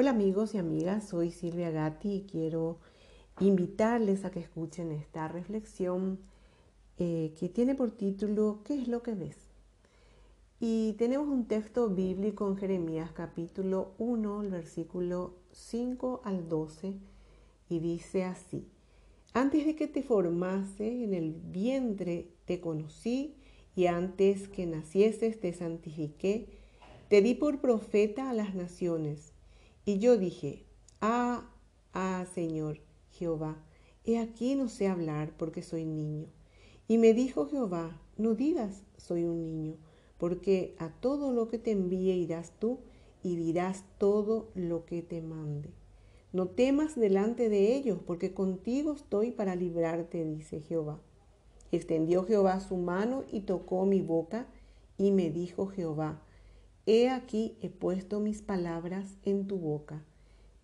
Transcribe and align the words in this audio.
Hola 0.00 0.12
amigos 0.12 0.54
y 0.54 0.56
amigas, 0.56 1.10
soy 1.10 1.30
Silvia 1.30 1.70
Gatti 1.70 2.10
y 2.10 2.22
quiero 2.22 2.78
invitarles 3.38 4.24
a 4.24 4.30
que 4.30 4.40
escuchen 4.40 4.92
esta 4.92 5.28
reflexión 5.28 6.20
eh, 6.96 7.34
que 7.38 7.50
tiene 7.50 7.74
por 7.74 7.90
título 7.90 8.60
¿Qué 8.64 8.80
es 8.80 8.88
lo 8.88 9.02
que 9.02 9.12
ves? 9.14 9.36
Y 10.58 10.94
tenemos 10.94 11.28
un 11.28 11.44
texto 11.44 11.90
bíblico 11.90 12.48
en 12.48 12.56
Jeremías 12.56 13.12
capítulo 13.12 13.92
1, 13.98 14.40
el 14.44 14.48
versículo 14.48 15.34
5 15.52 16.22
al 16.24 16.48
12, 16.48 16.94
y 17.68 17.78
dice 17.80 18.24
así, 18.24 18.66
antes 19.34 19.66
de 19.66 19.76
que 19.76 19.86
te 19.86 20.02
formase 20.02 21.04
en 21.04 21.12
el 21.12 21.34
vientre 21.34 22.30
te 22.46 22.58
conocí 22.62 23.36
y 23.76 23.84
antes 23.84 24.48
que 24.48 24.64
nacieses 24.64 25.38
te 25.38 25.52
santifiqué, 25.52 26.46
te 27.10 27.20
di 27.20 27.34
por 27.34 27.60
profeta 27.60 28.30
a 28.30 28.32
las 28.32 28.54
naciones 28.54 29.29
y 29.90 29.98
yo 29.98 30.16
dije, 30.16 30.62
ah, 31.00 31.50
ah, 31.94 32.24
Señor 32.32 32.78
Jehová, 33.10 33.56
he 34.04 34.20
aquí 34.20 34.54
no 34.54 34.68
sé 34.68 34.86
hablar 34.86 35.32
porque 35.36 35.62
soy 35.62 35.84
niño. 35.84 36.28
Y 36.86 36.96
me 36.98 37.12
dijo 37.12 37.48
Jehová, 37.48 38.00
no 38.16 38.34
digas 38.34 38.84
soy 38.98 39.24
un 39.24 39.42
niño, 39.42 39.74
porque 40.16 40.76
a 40.78 40.90
todo 40.90 41.32
lo 41.32 41.48
que 41.48 41.58
te 41.58 41.72
envíe 41.72 42.12
irás 42.12 42.52
tú 42.60 42.78
y 43.24 43.34
dirás 43.34 43.84
todo 43.98 44.52
lo 44.54 44.84
que 44.84 45.02
te 45.02 45.22
mande. 45.22 45.70
No 46.32 46.46
temas 46.46 46.94
delante 46.94 47.48
de 47.48 47.74
ellos, 47.74 47.98
porque 48.06 48.32
contigo 48.32 48.92
estoy 48.92 49.32
para 49.32 49.56
librarte, 49.56 50.24
dice 50.24 50.60
Jehová. 50.60 51.00
Extendió 51.72 52.22
Jehová 52.22 52.60
su 52.60 52.76
mano 52.76 53.24
y 53.32 53.40
tocó 53.40 53.86
mi 53.86 54.02
boca, 54.02 54.46
y 54.98 55.10
me 55.10 55.30
dijo 55.30 55.66
Jehová, 55.66 56.22
He 56.92 57.08
aquí 57.08 57.56
he 57.62 57.70
puesto 57.70 58.18
mis 58.18 58.42
palabras 58.42 59.16
en 59.22 59.46
tu 59.46 59.58
boca. 59.58 60.04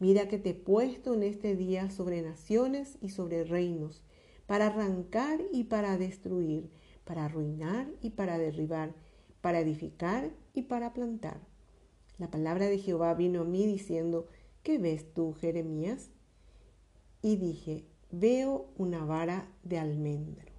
Mira 0.01 0.27
que 0.27 0.39
te 0.39 0.51
he 0.51 0.55
puesto 0.55 1.15
en 1.15 1.23
este 1.23 1.55
día 1.55 1.89
sobre 1.89 2.21
naciones 2.21 2.99
y 3.01 3.10
sobre 3.10 3.45
reinos, 3.45 4.02
para 4.49 4.66
arrancar 4.66 5.38
y 5.52 5.63
para 5.63 5.96
destruir, 5.99 6.68
para 7.05 7.27
arruinar 7.27 7.87
y 8.02 8.10
para 8.10 8.38
derribar, 8.38 8.93
para 9.41 9.60
edificar 9.60 10.33
y 10.52 10.63
para 10.63 10.93
plantar. 10.95 11.38
La 12.18 12.29
palabra 12.29 12.66
de 12.66 12.79
Jehová 12.79 13.15
vino 13.15 13.43
a 13.43 13.45
mí 13.45 13.65
diciendo, 13.65 14.27
¿qué 14.65 14.79
ves 14.79 15.15
tú, 15.15 15.33
Jeremías? 15.35 16.11
Y 17.23 17.37
dije, 17.37 17.85
veo 18.11 18.66
una 18.77 19.05
vara 19.05 19.49
de 19.63 19.79
almendro. 19.79 20.51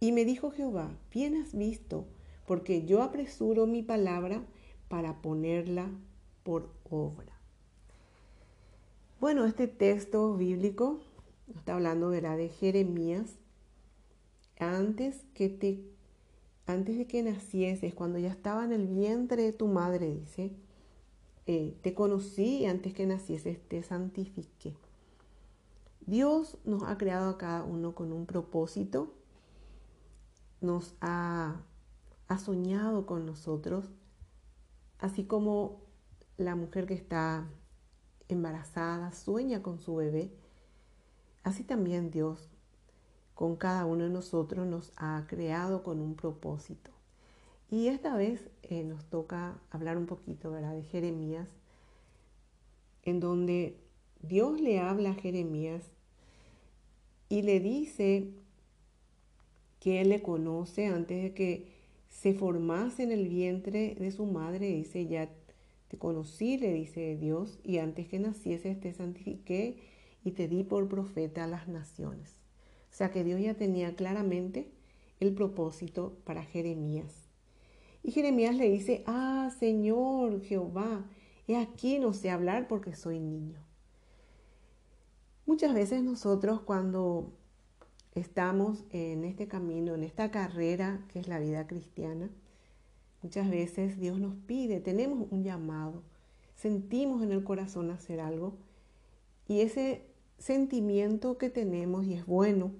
Y 0.00 0.10
me 0.10 0.24
dijo 0.24 0.50
Jehová, 0.50 0.98
bien 1.12 1.36
has 1.36 1.54
visto, 1.54 2.08
porque 2.44 2.84
yo 2.84 3.04
apresuro 3.04 3.68
mi 3.68 3.84
palabra 3.84 4.44
para 4.88 5.20
ponerla 5.22 5.88
por 6.42 6.70
obra. 6.90 7.32
Bueno, 9.20 9.44
este 9.44 9.66
texto 9.66 10.36
bíblico 10.36 11.00
está 11.56 11.74
hablando 11.74 12.10
de 12.10 12.48
Jeremías 12.48 13.36
antes 14.58 15.24
que 15.34 15.48
te 15.48 15.94
antes 16.66 16.96
de 16.96 17.06
que 17.06 17.22
nacieses, 17.22 17.94
cuando 17.94 18.18
ya 18.18 18.30
estaba 18.30 18.64
en 18.64 18.72
el 18.72 18.86
vientre 18.86 19.42
de 19.42 19.52
tu 19.52 19.66
madre, 19.66 20.10
dice, 20.10 20.50
eh, 21.46 21.76
te 21.82 21.92
conocí 21.92 22.60
y 22.60 22.66
antes 22.66 22.94
que 22.94 23.06
nacieses 23.06 23.60
te 23.68 23.82
santifiqué. 23.82 24.74
Dios 26.06 26.56
nos 26.64 26.82
ha 26.84 26.96
creado 26.96 27.28
a 27.28 27.38
cada 27.38 27.64
uno 27.64 27.94
con 27.94 28.12
un 28.12 28.24
propósito, 28.24 29.12
nos 30.62 30.94
ha, 31.02 31.60
ha 32.28 32.38
soñado 32.38 33.04
con 33.04 33.26
nosotros 33.26 33.90
Así 35.04 35.24
como 35.24 35.82
la 36.38 36.56
mujer 36.56 36.86
que 36.86 36.94
está 36.94 37.46
embarazada 38.28 39.12
sueña 39.12 39.62
con 39.62 39.78
su 39.78 39.96
bebé, 39.96 40.32
así 41.42 41.62
también 41.62 42.10
Dios 42.10 42.48
con 43.34 43.56
cada 43.56 43.84
uno 43.84 44.04
de 44.04 44.08
nosotros 44.08 44.66
nos 44.66 44.94
ha 44.96 45.26
creado 45.28 45.82
con 45.82 46.00
un 46.00 46.14
propósito. 46.14 46.90
Y 47.70 47.88
esta 47.88 48.16
vez 48.16 48.48
eh, 48.62 48.82
nos 48.82 49.04
toca 49.04 49.60
hablar 49.68 49.98
un 49.98 50.06
poquito 50.06 50.50
¿verdad? 50.50 50.72
de 50.72 50.84
Jeremías, 50.84 51.50
en 53.02 53.20
donde 53.20 53.78
Dios 54.22 54.58
le 54.58 54.80
habla 54.80 55.10
a 55.10 55.20
Jeremías 55.20 55.84
y 57.28 57.42
le 57.42 57.60
dice 57.60 58.32
que 59.80 60.00
Él 60.00 60.08
le 60.08 60.22
conoce 60.22 60.86
antes 60.86 61.22
de 61.22 61.34
que 61.34 61.73
se 62.14 62.32
formase 62.32 63.02
en 63.02 63.10
el 63.10 63.28
vientre 63.28 63.96
de 63.96 64.10
su 64.12 64.24
madre, 64.24 64.68
dice, 64.68 65.06
ya 65.06 65.28
te 65.88 65.98
conocí, 65.98 66.56
le 66.56 66.72
dice 66.72 67.16
Dios, 67.16 67.58
y 67.64 67.78
antes 67.78 68.06
que 68.08 68.20
nacieses 68.20 68.80
te 68.80 68.92
santifiqué 68.92 69.78
y 70.24 70.30
te 70.30 70.46
di 70.46 70.62
por 70.62 70.88
profeta 70.88 71.44
a 71.44 71.48
las 71.48 71.66
naciones. 71.66 72.30
O 72.90 72.96
sea 72.96 73.10
que 73.10 73.24
Dios 73.24 73.40
ya 73.40 73.54
tenía 73.54 73.96
claramente 73.96 74.70
el 75.18 75.34
propósito 75.34 76.16
para 76.24 76.44
Jeremías. 76.44 77.12
Y 78.04 78.12
Jeremías 78.12 78.54
le 78.54 78.70
dice, 78.70 79.02
ah, 79.06 79.50
Señor 79.58 80.40
Jehová, 80.42 81.04
he 81.48 81.56
aquí 81.56 81.98
no 81.98 82.12
sé 82.12 82.30
hablar 82.30 82.68
porque 82.68 82.94
soy 82.94 83.18
niño. 83.18 83.58
Muchas 85.46 85.74
veces 85.74 86.02
nosotros 86.02 86.60
cuando 86.60 87.32
estamos 88.14 88.84
en 88.90 89.24
este 89.24 89.48
camino, 89.48 89.94
en 89.94 90.04
esta 90.04 90.30
carrera 90.30 91.04
que 91.12 91.18
es 91.18 91.28
la 91.28 91.38
vida 91.38 91.66
cristiana, 91.66 92.30
muchas 93.22 93.50
veces 93.50 93.98
Dios 93.98 94.18
nos 94.18 94.34
pide, 94.46 94.80
tenemos 94.80 95.26
un 95.30 95.42
llamado, 95.42 96.02
sentimos 96.54 97.22
en 97.22 97.32
el 97.32 97.42
corazón 97.44 97.90
hacer 97.90 98.20
algo 98.20 98.54
y 99.48 99.60
ese 99.60 100.06
sentimiento 100.38 101.38
que 101.38 101.50
tenemos 101.50 102.04
y 102.06 102.14
es 102.14 102.26
bueno, 102.26 102.72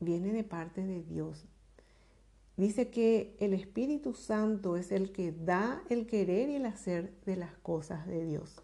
viene 0.00 0.32
de 0.32 0.44
parte 0.44 0.86
de 0.86 1.02
Dios. 1.02 1.46
Dice 2.56 2.90
que 2.90 3.34
el 3.40 3.54
Espíritu 3.54 4.14
Santo 4.14 4.76
es 4.76 4.92
el 4.92 5.10
que 5.12 5.32
da 5.32 5.82
el 5.88 6.06
querer 6.06 6.50
y 6.50 6.56
el 6.56 6.66
hacer 6.66 7.14
de 7.24 7.36
las 7.36 7.56
cosas 7.58 8.06
de 8.06 8.24
Dios. 8.24 8.62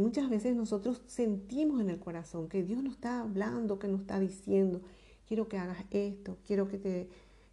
Muchas 0.00 0.30
veces 0.30 0.56
nosotros 0.56 1.02
sentimos 1.06 1.80
en 1.80 1.90
el 1.90 1.98
corazón 1.98 2.48
que 2.48 2.62
Dios 2.62 2.82
nos 2.82 2.94
está 2.94 3.20
hablando, 3.20 3.78
que 3.78 3.86
nos 3.86 4.00
está 4.00 4.18
diciendo, 4.18 4.80
quiero 5.28 5.48
que 5.48 5.58
hagas 5.58 5.84
esto, 5.90 6.38
quiero 6.46 6.68
que, 6.68 6.78
te, 6.78 7.08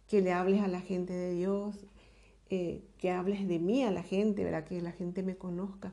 que 0.08 0.22
le 0.22 0.32
hables 0.32 0.62
a 0.62 0.68
la 0.68 0.80
gente 0.80 1.12
de 1.12 1.34
Dios, 1.34 1.86
eh, 2.48 2.82
que 2.96 3.10
hables 3.10 3.46
de 3.46 3.58
mí 3.58 3.84
a 3.84 3.90
la 3.90 4.02
gente, 4.02 4.44
¿verdad? 4.44 4.64
que 4.64 4.80
la 4.80 4.92
gente 4.92 5.22
me 5.22 5.36
conozca. 5.36 5.92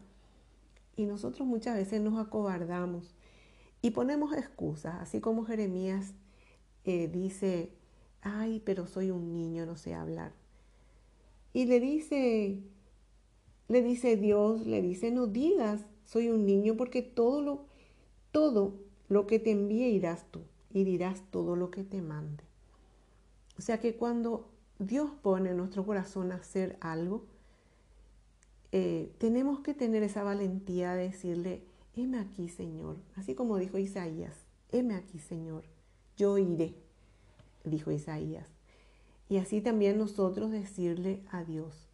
Y 0.95 1.05
nosotros 1.05 1.45
muchas 1.45 1.75
veces 1.75 1.99
nos 1.99 2.17
acobardamos 2.17 3.13
y 3.81 3.91
ponemos 3.91 4.33
excusas, 4.33 4.95
así 5.01 5.19
como 5.19 5.43
Jeremías 5.43 6.13
eh, 6.85 7.09
dice, 7.09 7.73
ay, 8.21 8.61
pero 8.65 8.87
soy 8.87 9.11
un 9.11 9.33
niño, 9.33 9.65
no 9.65 9.75
sé 9.75 9.93
hablar. 9.93 10.31
Y 11.51 11.65
le 11.65 11.81
dice, 11.81 12.63
le 13.67 13.81
dice 13.81 14.15
Dios, 14.15 14.65
le 14.65 14.81
dice, 14.81 15.11
no 15.11 15.27
digas 15.27 15.85
soy 16.05 16.29
un 16.29 16.45
niño 16.45 16.75
porque 16.77 17.01
todo 17.01 17.41
lo, 17.41 17.65
todo 18.31 18.79
lo 19.09 19.27
que 19.27 19.39
te 19.39 19.51
envíe 19.51 19.87
irás 19.87 20.25
tú 20.31 20.41
y 20.71 20.83
dirás 20.83 21.23
todo 21.31 21.55
lo 21.55 21.71
que 21.71 21.83
te 21.83 22.01
mande. 22.01 22.43
O 23.57 23.61
sea 23.61 23.79
que 23.79 23.95
cuando 23.95 24.49
Dios 24.79 25.11
pone 25.21 25.51
en 25.51 25.57
nuestro 25.57 25.85
corazón 25.85 26.31
hacer 26.31 26.77
algo, 26.81 27.25
eh, 28.71 29.13
tenemos 29.19 29.61
que 29.61 29.73
tener 29.73 30.03
esa 30.03 30.23
valentía 30.23 30.93
de 30.95 31.03
decirle, 31.03 31.63
heme 31.95 32.19
aquí, 32.19 32.49
Señor. 32.49 32.97
Así 33.15 33.35
como 33.35 33.57
dijo 33.57 33.77
Isaías, 33.77 34.35
heme 34.71 34.95
aquí, 34.95 35.19
Señor. 35.19 35.63
Yo 36.17 36.37
iré, 36.37 36.75
dijo 37.63 37.91
Isaías. 37.91 38.49
Y 39.29 39.37
así 39.37 39.61
también 39.61 39.97
nosotros 39.97 40.51
decirle 40.51 41.23
a 41.31 41.43
Dios, 41.43 41.87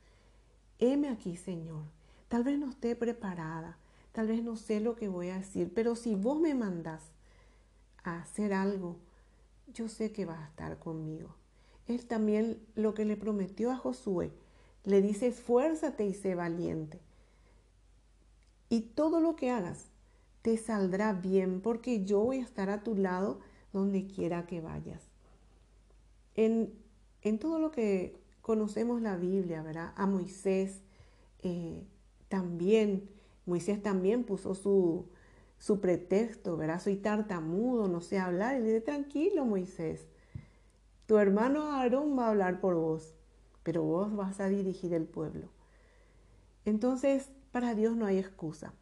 heme 0.79 1.09
aquí, 1.09 1.37
Señor. 1.37 1.83
Tal 2.27 2.43
vez 2.43 2.57
no 2.57 2.69
esté 2.69 2.95
preparada, 2.95 3.77
tal 4.11 4.27
vez 4.27 4.43
no 4.43 4.55
sé 4.55 4.79
lo 4.79 4.95
que 4.95 5.07
voy 5.07 5.29
a 5.29 5.37
decir, 5.37 5.71
pero 5.73 5.95
si 5.95 6.15
vos 6.15 6.39
me 6.39 6.53
mandás 6.53 7.01
a 8.03 8.19
hacer 8.21 8.53
algo, 8.53 8.97
yo 9.73 9.87
sé 9.87 10.11
que 10.11 10.25
vas 10.25 10.39
a 10.39 10.47
estar 10.47 10.79
conmigo. 10.79 11.35
Él 11.87 12.05
también 12.05 12.59
lo 12.75 12.93
que 12.93 13.05
le 13.05 13.17
prometió 13.17 13.71
a 13.71 13.77
Josué, 13.77 14.31
le 14.83 15.01
dice, 15.01 15.27
esfuérzate 15.27 16.05
y 16.05 16.13
sé 16.13 16.35
valiente. 16.35 16.99
Y 18.69 18.81
todo 18.81 19.19
lo 19.19 19.35
que 19.35 19.51
hagas 19.51 19.87
te 20.41 20.57
saldrá 20.57 21.13
bien 21.13 21.61
porque 21.61 22.03
yo 22.03 22.21
voy 22.21 22.37
a 22.37 22.43
estar 22.43 22.69
a 22.69 22.83
tu 22.83 22.95
lado 22.95 23.39
donde 23.73 24.07
quiera 24.07 24.47
que 24.47 24.61
vayas. 24.61 25.03
En, 26.35 26.73
en 27.21 27.37
todo 27.37 27.59
lo 27.59 27.71
que 27.71 28.15
conocemos 28.41 29.01
la 29.01 29.17
Biblia, 29.17 29.61
¿verdad? 29.61 29.93
A 29.95 30.07
Moisés 30.07 30.81
eh, 31.43 31.83
también 32.27 33.09
Moisés 33.51 33.83
también 33.83 34.23
puso 34.23 34.55
su, 34.55 35.07
su 35.57 35.81
pretexto, 35.81 36.55
¿verdad? 36.55 36.81
Soy 36.81 36.95
tartamudo, 36.95 37.89
no 37.89 37.99
sé 37.99 38.17
hablar. 38.17 38.55
Y 38.55 38.59
le 38.59 38.67
dice, 38.67 38.81
tranquilo, 38.81 39.43
Moisés, 39.43 40.07
tu 41.05 41.17
hermano 41.17 41.73
Aarón 41.73 42.17
va 42.17 42.27
a 42.27 42.29
hablar 42.29 42.61
por 42.61 42.75
vos, 42.75 43.13
pero 43.63 43.83
vos 43.83 44.15
vas 44.15 44.39
a 44.39 44.47
dirigir 44.47 44.93
el 44.93 45.03
pueblo. 45.03 45.49
Entonces, 46.63 47.29
para 47.51 47.75
Dios 47.75 47.97
no 47.97 48.05
hay 48.05 48.19
excusa. 48.19 48.73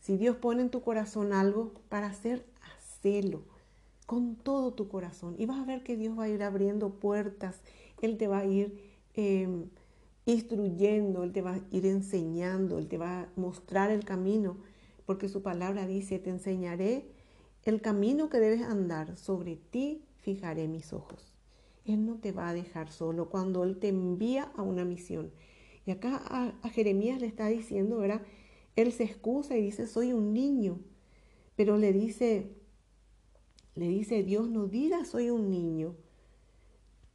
Si 0.00 0.18
Dios 0.18 0.36
pone 0.36 0.60
en 0.60 0.68
tu 0.68 0.82
corazón 0.82 1.32
algo 1.32 1.72
para 1.88 2.08
hacer, 2.08 2.44
hacelo 2.76 3.44
con 4.04 4.36
todo 4.36 4.74
tu 4.74 4.88
corazón. 4.88 5.36
Y 5.38 5.46
vas 5.46 5.58
a 5.58 5.64
ver 5.64 5.82
que 5.82 5.96
Dios 5.96 6.18
va 6.18 6.24
a 6.24 6.28
ir 6.28 6.42
abriendo 6.42 6.90
puertas, 6.90 7.62
Él 8.02 8.18
te 8.18 8.28
va 8.28 8.40
a 8.40 8.44
ir 8.44 8.78
em, 9.14 9.70
instruyendo, 10.26 11.22
Él 11.22 11.32
te 11.32 11.40
va 11.40 11.54
a 11.54 11.60
ir 11.70 11.86
enseñando, 11.86 12.78
Él 12.78 12.88
te 12.88 12.98
va 12.98 13.22
a 13.22 13.28
mostrar 13.36 13.90
el 13.90 14.04
camino, 14.04 14.58
porque 15.06 15.28
su 15.28 15.42
palabra 15.42 15.86
dice, 15.86 16.18
te 16.18 16.30
enseñaré 16.30 17.06
el 17.62 17.80
camino 17.80 18.28
que 18.28 18.38
debes 18.38 18.62
andar, 18.62 19.16
sobre 19.16 19.56
ti 19.56 20.04
fijaré 20.18 20.68
mis 20.68 20.92
ojos. 20.92 21.32
Él 21.84 22.04
no 22.04 22.16
te 22.18 22.32
va 22.32 22.48
a 22.48 22.54
dejar 22.54 22.90
solo 22.90 23.30
cuando 23.30 23.62
Él 23.64 23.78
te 23.78 23.88
envía 23.88 24.50
a 24.56 24.62
una 24.62 24.84
misión. 24.84 25.30
Y 25.86 25.92
acá 25.92 26.20
a, 26.62 26.68
Jeremías 26.70 27.20
le 27.20 27.28
está 27.28 27.46
diciendo, 27.46 27.98
¿verdad? 27.98 28.22
Él 28.74 28.92
se 28.92 29.04
excusa 29.04 29.56
y 29.56 29.62
dice, 29.62 29.86
soy 29.86 30.12
un 30.12 30.32
niño. 30.32 30.80
Pero 31.54 31.78
le 31.78 31.92
dice, 31.92 32.50
le 33.74 33.88
dice 33.88 34.24
Dios, 34.24 34.48
no 34.48 34.66
digas 34.66 35.08
soy 35.08 35.30
un 35.30 35.50
niño. 35.50 35.94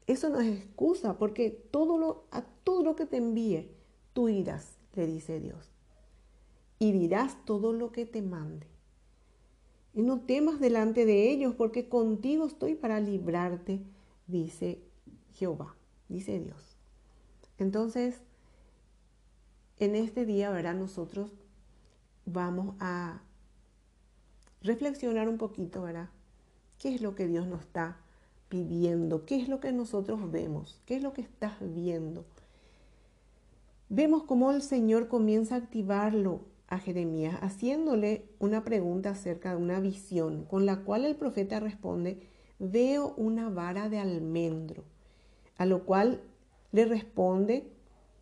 Eso 0.07 0.29
no 0.29 0.39
es 0.41 0.57
excusa, 0.57 1.17
porque 1.17 1.49
todo 1.49 1.97
lo, 1.97 2.25
a 2.31 2.41
todo 2.41 2.83
lo 2.83 2.95
que 2.95 3.05
te 3.05 3.17
envíe, 3.17 3.71
tú 4.13 4.29
irás, 4.29 4.77
le 4.93 5.05
dice 5.07 5.39
Dios. 5.39 5.69
Y 6.79 6.91
dirás 6.91 7.37
todo 7.45 7.73
lo 7.73 7.91
que 7.91 8.05
te 8.05 8.21
mande. 8.21 8.67
Y 9.93 10.01
no 10.01 10.21
temas 10.21 10.59
delante 10.59 11.05
de 11.05 11.29
ellos, 11.29 11.53
porque 11.55 11.87
contigo 11.89 12.45
estoy 12.45 12.75
para 12.75 12.99
librarte, 12.99 13.81
dice 14.27 14.81
Jehová, 15.33 15.75
dice 16.07 16.39
Dios. 16.39 16.77
Entonces, 17.57 18.21
en 19.77 19.95
este 19.95 20.25
día, 20.25 20.49
¿verdad? 20.49 20.75
Nosotros 20.75 21.31
vamos 22.25 22.75
a 22.79 23.21
reflexionar 24.61 25.27
un 25.27 25.37
poquito, 25.37 25.83
¿verdad? 25.83 26.09
¿Qué 26.79 26.95
es 26.95 27.01
lo 27.01 27.15
que 27.15 27.27
Dios 27.27 27.47
nos 27.47 27.61
está 27.61 27.97
pidiendo? 28.51 29.25
¿Qué 29.25 29.37
es 29.37 29.47
lo 29.47 29.61
que 29.61 29.71
nosotros 29.71 30.29
vemos? 30.29 30.79
¿Qué 30.85 30.97
es 30.97 31.01
lo 31.01 31.13
que 31.13 31.21
estás 31.21 31.53
viendo? 31.61 32.25
Vemos 33.89 34.23
cómo 34.23 34.51
el 34.51 34.61
Señor 34.61 35.07
comienza 35.07 35.55
a 35.55 35.59
activarlo 35.59 36.41
a 36.67 36.77
Jeremías, 36.77 37.37
haciéndole 37.41 38.25
una 38.39 38.63
pregunta 38.63 39.11
acerca 39.11 39.51
de 39.51 39.61
una 39.61 39.79
visión, 39.79 40.45
con 40.45 40.65
la 40.65 40.81
cual 40.81 41.05
el 41.05 41.15
profeta 41.15 41.59
responde, 41.59 42.27
veo 42.59 43.13
una 43.15 43.49
vara 43.49 43.89
de 43.89 43.99
almendro, 43.99 44.83
a 45.57 45.65
lo 45.65 45.85
cual 45.85 46.21
le 46.73 46.85
responde 46.85 47.67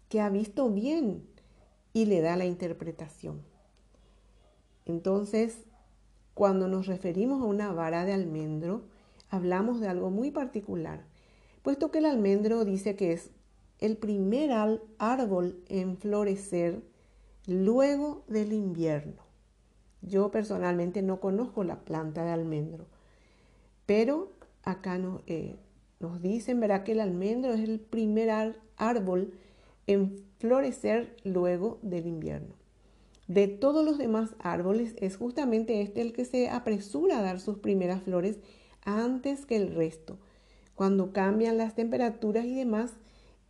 que 0.10 0.22
ha 0.22 0.30
visto 0.30 0.70
bien 0.70 1.24
y 1.92 2.06
le 2.06 2.22
da 2.22 2.36
la 2.36 2.46
interpretación. 2.46 3.42
Entonces, 4.86 5.58
cuando 6.36 6.68
nos 6.68 6.88
referimos 6.88 7.42
a 7.42 7.46
una 7.46 7.72
vara 7.74 8.06
de 8.06 8.14
almendro, 8.14 8.84
hablamos 9.30 9.80
de 9.80 9.88
algo 9.88 10.10
muy 10.10 10.32
particular, 10.32 11.04
puesto 11.62 11.92
que 11.92 12.00
el 12.00 12.06
almendro 12.06 12.66
dice 12.66 12.96
que 12.96 13.14
es 13.14 13.32
el 13.80 13.98
primer 13.98 14.52
árbol 14.98 15.64
en 15.70 15.98
florecer 15.98 16.82
luego 17.48 18.24
del 18.28 18.54
invierno. 18.54 19.24
Yo 20.02 20.32
personalmente 20.32 21.02
no 21.02 21.20
conozco 21.20 21.64
la 21.64 21.80
planta 21.80 22.24
de 22.24 22.32
almendro, 22.32 22.86
pero 23.86 24.32
acá 24.64 25.00
eh, 25.28 25.58
nos 26.00 26.22
dicen, 26.22 26.60
verá 26.60 26.84
que 26.84 26.94
el 26.94 27.00
almendro 27.00 27.54
es 27.54 27.62
el 27.62 27.80
primer 27.80 28.56
árbol 28.78 29.34
en 29.88 30.24
florecer 30.38 31.16
luego 31.24 31.80
del 31.82 32.06
invierno. 32.08 32.56
De 33.28 33.48
todos 33.48 33.86
los 33.86 33.98
demás 33.98 34.36
árboles 34.40 34.96
es 34.98 35.18
justamente 35.18 35.82
este 35.82 36.02
el 36.02 36.14
que 36.14 36.26
se 36.26 36.50
apresura 36.50 37.20
a 37.20 37.22
dar 37.22 37.40
sus 37.40 37.60
primeras 37.60 38.02
flores 38.02 38.40
antes 38.84 39.46
que 39.46 39.56
el 39.56 39.76
resto. 39.76 40.18
Cuando 40.76 41.12
cambian 41.12 41.58
las 41.58 41.76
temperaturas 41.76 42.46
y 42.46 42.56
demás, 42.56 42.94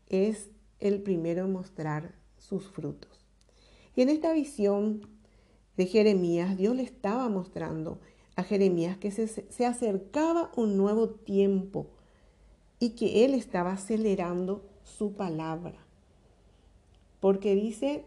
es 0.07 0.49
el 0.79 1.01
primero 1.01 1.45
en 1.45 1.51
mostrar 1.51 2.15
sus 2.37 2.67
frutos. 2.67 3.25
Y 3.95 4.01
en 4.01 4.09
esta 4.09 4.33
visión 4.33 5.01
de 5.77 5.85
Jeremías, 5.85 6.57
Dios 6.57 6.75
le 6.75 6.83
estaba 6.83 7.29
mostrando 7.29 7.99
a 8.35 8.43
Jeremías 8.43 8.97
que 8.97 9.11
se, 9.11 9.65
acercaba 9.65 10.51
un 10.55 10.77
nuevo 10.77 11.09
tiempo 11.09 11.87
y 12.79 12.91
que 12.91 13.25
él 13.25 13.33
estaba 13.33 13.73
acelerando 13.73 14.65
su 14.83 15.13
palabra. 15.13 15.85
Porque 17.19 17.55
dice, 17.55 18.05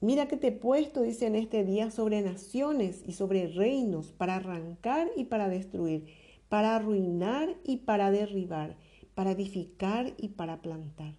mira 0.00 0.28
que 0.28 0.36
te 0.36 0.48
he 0.48 0.52
puesto, 0.52 1.02
dice 1.02 1.26
en 1.26 1.36
este 1.36 1.64
día, 1.64 1.90
sobre 1.90 2.22
naciones 2.22 3.02
y 3.06 3.12
sobre 3.12 3.48
reinos, 3.48 4.12
para 4.12 4.36
arrancar 4.36 5.08
y 5.16 5.24
para 5.24 5.48
destruir, 5.48 6.06
para 6.48 6.76
arruinar 6.76 7.56
y 7.64 7.78
para 7.78 8.10
derribar, 8.10 8.76
para 9.14 9.32
edificar 9.32 10.14
y 10.16 10.28
para 10.28 10.62
plantar. 10.62 11.14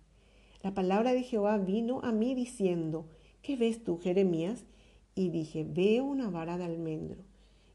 La 0.64 0.74
palabra 0.74 1.14
de 1.14 1.24
Jehová 1.24 1.58
vino 1.58 2.02
a 2.04 2.12
mí 2.12 2.36
diciendo, 2.36 3.08
¿qué 3.42 3.56
ves 3.56 3.84
tú, 3.84 4.00
Jeremías? 4.00 4.66
Y 5.16 5.30
dije, 5.30 5.66
veo 5.68 6.06
una 6.06 6.30
vara 6.30 6.58
de 6.58 6.66
almendro. 6.66 7.24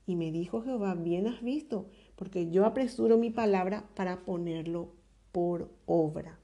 Y 0.07 0.15
me 0.15 0.31
dijo 0.31 0.63
Jehová, 0.63 0.95
bien 0.95 1.27
has 1.27 1.43
visto, 1.43 1.87
porque 2.15 2.49
yo 2.51 2.65
apresuro 2.65 3.19
mi 3.19 3.31
palabra 3.31 3.89
para 3.95 4.25
ponerlo 4.25 4.93
por 5.33 5.69
obra. 5.85 6.39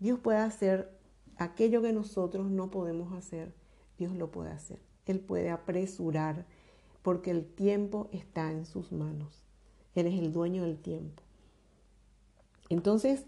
Dios 0.00 0.18
puede 0.18 0.38
hacer 0.38 0.97
aquello 1.38 1.80
que 1.82 1.92
nosotros 1.92 2.50
no 2.50 2.70
podemos 2.70 3.12
hacer, 3.12 3.54
Dios 3.96 4.14
lo 4.14 4.30
puede 4.30 4.50
hacer. 4.50 4.78
Él 5.06 5.20
puede 5.20 5.50
apresurar, 5.50 6.46
porque 7.02 7.30
el 7.30 7.46
tiempo 7.46 8.08
está 8.12 8.50
en 8.50 8.66
sus 8.66 8.92
manos. 8.92 9.44
Él 9.94 10.06
es 10.06 10.18
el 10.18 10.32
dueño 10.32 10.62
del 10.62 10.78
tiempo. 10.78 11.22
Entonces, 12.68 13.24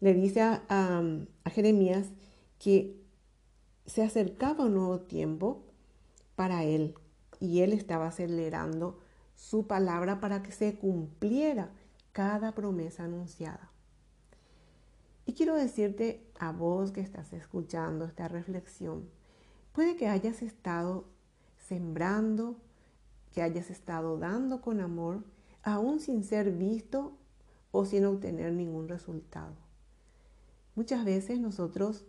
le 0.00 0.14
dice 0.14 0.42
a, 0.42 1.02
Jeremías 1.46 2.08
que 2.58 3.00
se 3.86 4.02
acercaba 4.02 4.66
un 4.66 4.74
nuevo 4.74 5.00
tiempo 5.00 5.64
para 6.36 6.64
él 6.64 6.94
y 7.40 7.60
él 7.60 7.72
estaba 7.72 8.06
acelerando 8.06 8.98
su 9.34 9.66
palabra 9.66 10.20
para 10.20 10.42
que 10.42 10.52
se 10.52 10.76
cumpliera 10.76 11.70
cada 12.12 12.52
promesa 12.52 13.04
anunciada. 13.04 13.73
Y 15.26 15.32
quiero 15.32 15.54
decirte 15.54 16.26
a 16.38 16.52
vos 16.52 16.92
que 16.92 17.00
estás 17.00 17.32
escuchando 17.32 18.04
esta 18.04 18.28
reflexión, 18.28 19.08
puede 19.72 19.96
que 19.96 20.08
hayas 20.08 20.42
estado 20.42 21.06
sembrando, 21.56 22.56
que 23.32 23.42
hayas 23.42 23.70
estado 23.70 24.18
dando 24.18 24.60
con 24.60 24.80
amor, 24.80 25.24
aún 25.62 25.98
sin 26.00 26.24
ser 26.24 26.52
visto 26.52 27.16
o 27.72 27.84
sin 27.84 28.04
obtener 28.04 28.52
ningún 28.52 28.88
resultado. 28.88 29.54
Muchas 30.74 31.04
veces 31.04 31.40
nosotros 31.40 32.04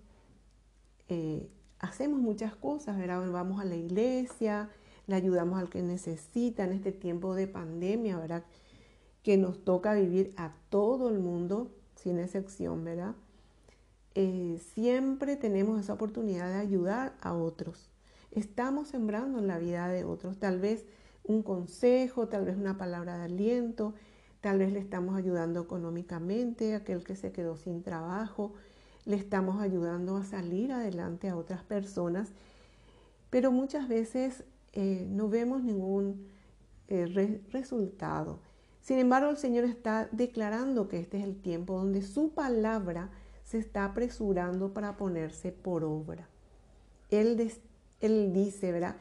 eh, 1.07 1.49
hacemos 1.79 2.19
muchas 2.19 2.55
cosas, 2.55 2.97
¿verdad? 2.97 3.31
Vamos 3.31 3.61
a 3.61 3.65
la 3.65 3.75
iglesia, 3.75 4.69
le 5.07 5.15
ayudamos 5.15 5.59
al 5.59 5.69
que 5.69 5.81
necesita 5.81 6.63
en 6.63 6.73
este 6.73 6.91
tiempo 6.91 7.35
de 7.35 7.47
pandemia, 7.47 8.17
¿verdad? 8.17 8.43
Que 9.23 9.37
nos 9.37 9.63
toca 9.63 9.93
vivir 9.93 10.33
a 10.37 10.53
todo 10.69 11.09
el 11.09 11.19
mundo, 11.19 11.71
sin 11.95 12.19
excepción, 12.19 12.83
¿verdad? 12.83 13.15
Eh, 14.15 14.61
siempre 14.73 15.35
tenemos 15.35 15.79
esa 15.79 15.93
oportunidad 15.93 16.49
de 16.49 16.59
ayudar 16.59 17.15
a 17.21 17.33
otros. 17.33 17.89
Estamos 18.31 18.89
sembrando 18.89 19.39
en 19.39 19.47
la 19.47 19.59
vida 19.59 19.87
de 19.87 20.03
otros, 20.03 20.37
tal 20.37 20.59
vez 20.59 20.85
un 21.23 21.41
consejo, 21.41 22.27
tal 22.27 22.45
vez 22.45 22.57
una 22.57 22.77
palabra 22.77 23.17
de 23.17 23.25
aliento, 23.25 23.93
Tal 24.45 24.59
vez 24.59 24.71
le 24.71 24.77
estamos 24.77 25.15
ayudando 25.15 25.59
económicamente 25.59 26.75
a 26.75 26.77
aquel 26.77 27.03
que 27.03 27.15
se 27.15 27.31
quedó 27.31 27.57
sin 27.57 27.81
trabajo, 27.81 28.53
le 29.05 29.15
estamos 29.15 29.59
ayudando 29.59 30.17
a 30.17 30.23
salir 30.23 30.71
adelante 30.71 31.29
a 31.29 31.35
otras 31.35 31.63
personas, 31.63 32.29
pero 33.31 33.51
muchas 33.51 33.89
veces 33.89 34.43
eh, 34.73 35.07
no 35.09 35.29
vemos 35.29 35.63
ningún 35.63 36.27
eh, 36.89 37.41
resultado. 37.51 38.39
Sin 38.85 38.99
embargo, 38.99 39.31
el 39.31 39.37
Señor 39.37 39.63
está 39.63 40.07
declarando 40.11 40.87
que 40.87 40.99
este 40.99 41.17
es 41.17 41.23
el 41.23 41.41
tiempo 41.41 41.73
donde 41.75 42.03
su 42.03 42.29
palabra 42.33 43.09
se 43.43 43.57
está 43.57 43.83
apresurando 43.83 44.75
para 44.75 44.95
ponerse 44.95 45.51
por 45.51 45.83
obra. 45.83 46.29
Él, 47.09 47.51
él 47.99 48.31
dice, 48.31 48.71
¿verdad? 48.71 48.97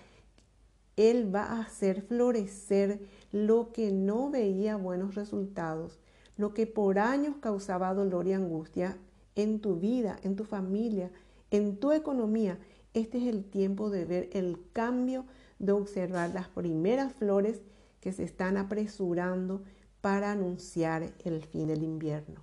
Él 0.97 1.35
va 1.35 1.43
a 1.43 1.61
hacer 1.61 2.00
florecer 2.00 3.07
lo 3.31 3.73
que 3.73 3.93
no 3.93 4.31
veía 4.31 4.76
buenos 4.76 5.17
resultados, 5.17 5.99
lo 6.38 6.55
que 6.55 6.67
por 6.67 6.99
años 6.99 7.37
causaba 7.43 7.93
dolor 7.93 8.26
y 8.26 8.33
angustia 8.33 8.97
en 9.37 9.61
tu 9.61 9.76
vida, 9.76 10.19
en 10.23 10.35
tu 10.35 10.45
familia, 10.45 11.11
en 11.50 11.76
tu 11.76 11.93
economía. 11.93 12.59
Este 12.95 13.19
es 13.19 13.26
el 13.26 13.45
tiempo 13.45 13.91
de 13.91 14.07
ver 14.07 14.31
el 14.33 14.59
cambio, 14.73 15.26
de 15.59 15.73
observar 15.73 16.31
las 16.31 16.49
primeras 16.49 17.12
flores 17.12 17.61
que 18.05 18.13
se 18.13 18.23
están 18.23 18.59
apresurando 18.59 19.63
para 20.03 20.33
anunciar 20.33 21.15
el 21.25 21.43
fin 21.43 21.69
del 21.69 21.83
invierno. 21.83 22.43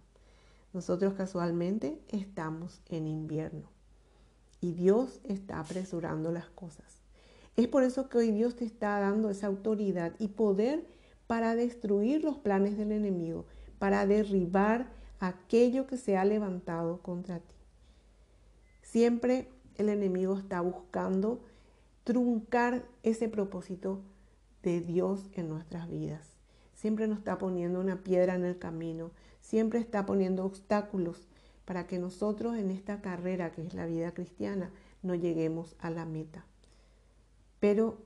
Nosotros 0.73 1.13
casualmente 1.13 2.01
estamos 2.07 2.81
en 2.89 3.05
invierno 3.05 3.69
y 4.59 4.71
Dios 4.71 5.21
está 5.23 5.59
apresurando 5.59 6.31
las 6.31 6.49
cosas. 6.49 7.03
Es 7.57 7.67
por 7.67 7.83
eso 7.83 8.09
que 8.09 8.17
hoy 8.17 8.31
Dios 8.31 8.55
te 8.55 8.65
está 8.65 8.99
dando 8.99 9.29
esa 9.29 9.45
autoridad 9.45 10.13
y 10.17 10.29
poder 10.29 10.87
para 11.27 11.53
destruir 11.53 12.23
los 12.23 12.39
planes 12.39 12.75
del 12.75 12.91
enemigo, 12.91 13.45
para 13.77 14.07
derribar 14.07 14.91
aquello 15.19 15.85
que 15.85 15.97
se 15.97 16.17
ha 16.17 16.25
levantado 16.25 17.03
contra 17.03 17.39
ti. 17.39 17.55
Siempre 18.81 19.47
el 19.77 19.89
enemigo 19.89 20.39
está 20.39 20.59
buscando 20.61 21.43
truncar 22.03 22.83
ese 23.03 23.29
propósito 23.29 24.01
de 24.63 24.81
Dios 24.81 25.29
en 25.33 25.49
nuestras 25.49 25.89
vidas. 25.89 26.35
Siempre 26.73 27.07
nos 27.07 27.19
está 27.19 27.37
poniendo 27.37 27.79
una 27.79 28.03
piedra 28.03 28.35
en 28.35 28.45
el 28.45 28.57
camino, 28.57 29.11
siempre 29.41 29.79
está 29.79 30.05
poniendo 30.05 30.45
obstáculos 30.45 31.27
para 31.65 31.87
que 31.87 31.99
nosotros 31.99 32.57
en 32.57 32.71
esta 32.71 33.01
carrera 33.01 33.51
que 33.51 33.61
es 33.61 33.73
la 33.73 33.85
vida 33.85 34.13
cristiana 34.13 34.71
no 35.03 35.15
lleguemos 35.15 35.75
a 35.79 35.89
la 35.89 36.05
meta. 36.05 36.45
Pero 37.59 37.99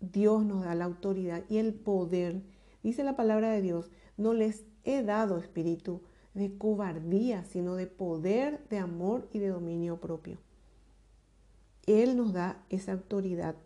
Dios 0.00 0.44
nos 0.44 0.64
da 0.64 0.74
la 0.74 0.84
autoridad 0.84 1.44
y 1.48 1.58
el 1.58 1.74
poder. 1.74 2.42
Dice 2.82 3.04
la 3.04 3.16
palabra 3.16 3.50
de 3.50 3.62
Dios, 3.62 3.90
no 4.16 4.32
les 4.34 4.64
he 4.84 5.02
dado 5.02 5.38
espíritu 5.38 6.02
de 6.34 6.56
cobardía, 6.56 7.44
sino 7.44 7.74
de 7.74 7.86
poder, 7.86 8.66
de 8.68 8.78
amor 8.78 9.28
y 9.32 9.38
de 9.38 9.48
dominio 9.48 10.00
propio. 10.00 10.38
Él 11.86 12.16
nos 12.16 12.32
da 12.32 12.62
esa 12.68 12.92
autoridad 12.92 13.56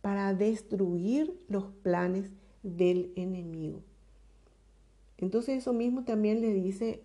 para 0.00 0.34
destruir 0.34 1.38
los 1.48 1.64
planes 1.82 2.30
del 2.62 3.12
enemigo. 3.16 3.82
Entonces 5.18 5.58
eso 5.58 5.72
mismo 5.72 6.04
también 6.04 6.40
le 6.40 6.52
dice 6.52 7.02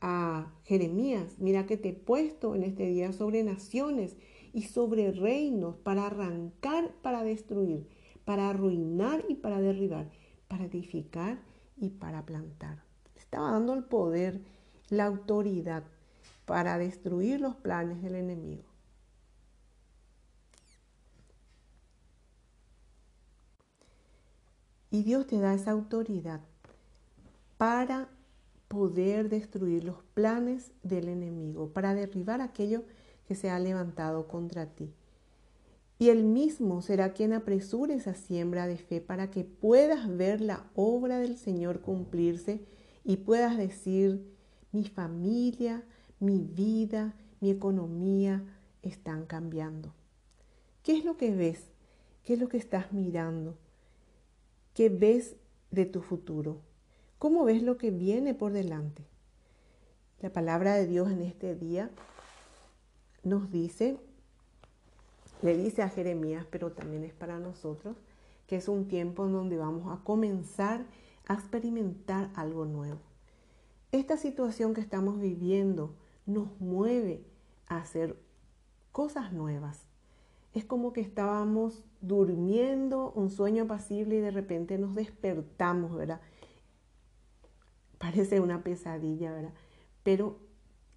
a 0.00 0.52
Jeremías, 0.64 1.38
mira 1.38 1.66
que 1.66 1.76
te 1.76 1.90
he 1.90 1.92
puesto 1.92 2.54
en 2.54 2.64
este 2.64 2.86
día 2.86 3.12
sobre 3.12 3.42
naciones 3.44 4.16
y 4.52 4.62
sobre 4.62 5.12
reinos 5.12 5.76
para 5.76 6.06
arrancar, 6.06 6.92
para 7.02 7.22
destruir, 7.22 7.86
para 8.24 8.50
arruinar 8.50 9.24
y 9.28 9.36
para 9.36 9.60
derribar, 9.60 10.10
para 10.48 10.64
edificar 10.64 11.40
y 11.76 11.90
para 11.90 12.26
plantar. 12.26 12.82
Estaba 13.16 13.52
dando 13.52 13.74
el 13.74 13.84
poder, 13.84 14.40
la 14.88 15.06
autoridad 15.06 15.84
para 16.44 16.78
destruir 16.78 17.40
los 17.40 17.56
planes 17.56 18.02
del 18.02 18.14
enemigo. 18.14 18.65
Y 24.96 25.02
Dios 25.02 25.26
te 25.26 25.38
da 25.38 25.52
esa 25.52 25.72
autoridad 25.72 26.40
para 27.58 28.08
poder 28.66 29.28
destruir 29.28 29.84
los 29.84 30.02
planes 30.14 30.72
del 30.82 31.10
enemigo, 31.10 31.68
para 31.68 31.92
derribar 31.92 32.40
aquello 32.40 32.82
que 33.28 33.34
se 33.34 33.50
ha 33.50 33.58
levantado 33.58 34.26
contra 34.26 34.64
ti. 34.74 34.90
Y 35.98 36.08
él 36.08 36.24
mismo 36.24 36.80
será 36.80 37.12
quien 37.12 37.34
apresure 37.34 37.92
esa 37.92 38.14
siembra 38.14 38.66
de 38.66 38.78
fe 38.78 39.02
para 39.02 39.30
que 39.30 39.44
puedas 39.44 40.08
ver 40.16 40.40
la 40.40 40.64
obra 40.74 41.18
del 41.18 41.36
Señor 41.36 41.82
cumplirse 41.82 42.64
y 43.04 43.18
puedas 43.18 43.58
decir, 43.58 44.26
mi 44.72 44.84
familia, 44.84 45.84
mi 46.20 46.38
vida, 46.38 47.14
mi 47.40 47.50
economía 47.50 48.42
están 48.80 49.26
cambiando. 49.26 49.92
¿Qué 50.82 50.96
es 50.96 51.04
lo 51.04 51.18
que 51.18 51.34
ves? 51.34 51.66
¿Qué 52.24 52.32
es 52.32 52.40
lo 52.40 52.48
que 52.48 52.56
estás 52.56 52.94
mirando? 52.94 53.58
¿Qué 54.76 54.90
ves 54.90 55.36
de 55.70 55.86
tu 55.86 56.02
futuro? 56.02 56.60
¿Cómo 57.18 57.44
ves 57.44 57.62
lo 57.62 57.78
que 57.78 57.90
viene 57.90 58.34
por 58.34 58.52
delante? 58.52 59.06
La 60.20 60.28
palabra 60.28 60.74
de 60.74 60.86
Dios 60.86 61.10
en 61.10 61.22
este 61.22 61.54
día 61.54 61.90
nos 63.22 63.50
dice, 63.50 63.96
le 65.40 65.56
dice 65.56 65.80
a 65.80 65.88
Jeremías, 65.88 66.44
pero 66.50 66.72
también 66.72 67.04
es 67.04 67.14
para 67.14 67.38
nosotros, 67.38 67.96
que 68.46 68.56
es 68.56 68.68
un 68.68 68.86
tiempo 68.86 69.24
en 69.24 69.32
donde 69.32 69.56
vamos 69.56 69.90
a 69.90 70.04
comenzar 70.04 70.84
a 71.26 71.32
experimentar 71.32 72.30
algo 72.34 72.66
nuevo. 72.66 73.00
Esta 73.92 74.18
situación 74.18 74.74
que 74.74 74.82
estamos 74.82 75.18
viviendo 75.18 75.94
nos 76.26 76.48
mueve 76.60 77.24
a 77.66 77.78
hacer 77.78 78.14
cosas 78.92 79.32
nuevas. 79.32 79.85
Es 80.56 80.64
como 80.64 80.94
que 80.94 81.02
estábamos 81.02 81.84
durmiendo 82.00 83.12
un 83.12 83.28
sueño 83.28 83.64
apacible 83.64 84.16
y 84.16 84.20
de 84.20 84.30
repente 84.30 84.78
nos 84.78 84.94
despertamos, 84.94 85.94
¿verdad? 85.94 86.22
Parece 87.98 88.40
una 88.40 88.64
pesadilla, 88.64 89.32
¿verdad? 89.32 89.52
Pero 90.02 90.38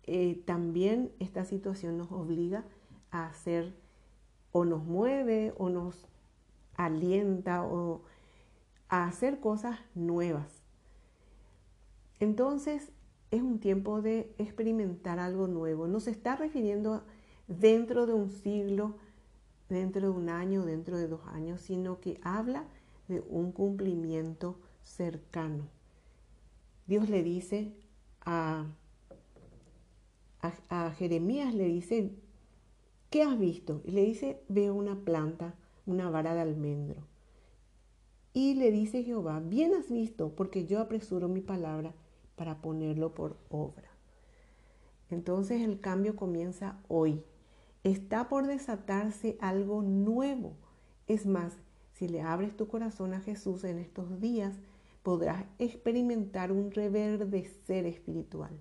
eh, 0.03 0.41
también 0.45 1.11
esta 1.19 1.43
situación 1.43 1.97
nos 1.97 2.09
obliga 2.09 2.63
a 3.11 3.25
hacer 3.25 3.75
o 4.53 4.63
nos 4.63 4.85
mueve 4.85 5.53
o 5.57 5.67
nos 5.67 6.07
alienta 6.77 7.65
o 7.65 8.03
a 8.87 9.07
hacer 9.07 9.41
cosas 9.41 9.77
nuevas. 9.93 10.63
Entonces 12.21 12.93
es 13.29 13.41
un 13.41 13.59
tiempo 13.59 14.01
de 14.01 14.33
experimentar 14.37 15.19
algo 15.19 15.47
nuevo. 15.47 15.85
No 15.89 15.99
se 15.99 16.11
está 16.11 16.37
refiriendo 16.37 17.03
dentro 17.49 18.05
de 18.05 18.13
un 18.13 18.29
siglo, 18.29 18.95
dentro 19.69 20.01
de 20.01 20.09
un 20.09 20.29
año, 20.29 20.65
dentro 20.65 20.97
de 20.97 21.07
dos 21.07 21.21
años, 21.27 21.61
sino 21.61 21.99
que 21.99 22.19
habla 22.23 22.65
de 23.07 23.21
un 23.29 23.51
cumplimiento 23.51 24.59
cercano. 24.83 25.67
Dios 26.87 27.09
le 27.09 27.23
dice 27.23 27.71
a, 28.21 28.65
a, 30.41 30.91
Jeremías, 30.91 31.53
le 31.53 31.65
dice, 31.65 32.11
¿qué 33.09 33.23
has 33.23 33.37
visto? 33.37 33.81
Y 33.85 33.91
le 33.91 34.03
dice, 34.03 34.41
veo 34.47 34.73
una 34.73 34.95
planta, 34.95 35.53
una 35.85 36.09
vara 36.09 36.33
de 36.33 36.41
almendro. 36.41 37.03
Y 38.33 38.55
le 38.55 38.71
dice 38.71 39.03
Jehová, 39.03 39.39
bien 39.39 39.73
has 39.73 39.89
visto, 39.91 40.35
porque 40.35 40.65
yo 40.65 40.79
apresuro 40.79 41.27
mi 41.27 41.41
palabra 41.41 41.93
para 42.35 42.61
ponerlo 42.61 43.13
por 43.13 43.37
obra. 43.49 43.89
Entonces 45.09 45.61
el 45.61 45.79
cambio 45.79 46.15
comienza 46.15 46.79
hoy. 46.87 47.23
Está 47.83 48.29
por 48.29 48.47
desatarse 48.47 49.37
algo 49.39 49.81
nuevo. 49.81 50.53
Es 51.07 51.25
más, 51.25 51.53
si 51.93 52.07
le 52.07 52.21
abres 52.21 52.55
tu 52.55 52.67
corazón 52.67 53.13
a 53.13 53.21
Jesús 53.21 53.63
en 53.63 53.79
estos 53.79 54.19
días, 54.19 54.59
podrás 55.03 55.45
experimentar 55.59 56.51
un 56.51 56.71
reverdecer 56.71 57.85
espiritual. 57.85 58.51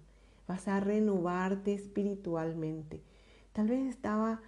Vas 0.46 0.68
a 0.68 0.80
renovarte 0.80 1.74
espiritualmente. 1.74 3.02
Tal 3.52 3.68
vez 3.68 3.86
estaba 3.88 4.40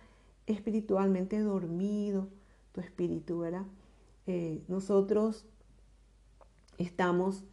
espiritualmente 0.46 1.40
dormido 1.40 2.28
tu 2.72 2.80
espíritu, 2.80 3.40
¿verdad? 3.40 3.66
Eh, 4.26 4.62
nosotros 4.68 5.46
estamos 6.78 7.44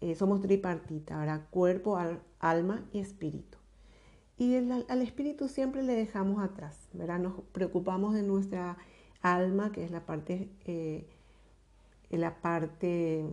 eh, 0.00 0.14
somos 0.14 0.40
tripartita, 0.40 1.18
¿verdad? 1.18 1.46
Cuerpo, 1.50 1.98
alma 2.38 2.88
y 2.92 3.00
espíritu. 3.00 3.58
Y 4.40 4.56
al 4.56 5.02
espíritu 5.02 5.48
siempre 5.48 5.82
le 5.82 5.94
dejamos 5.94 6.42
atrás, 6.42 6.88
¿verdad? 6.94 7.18
Nos 7.18 7.34
preocupamos 7.52 8.14
de 8.14 8.22
nuestra 8.22 8.78
alma, 9.20 9.70
que 9.70 9.84
es 9.84 9.90
la 9.90 10.06
parte, 10.06 10.48
eh, 10.64 11.06
la 12.08 12.40
parte 12.40 13.26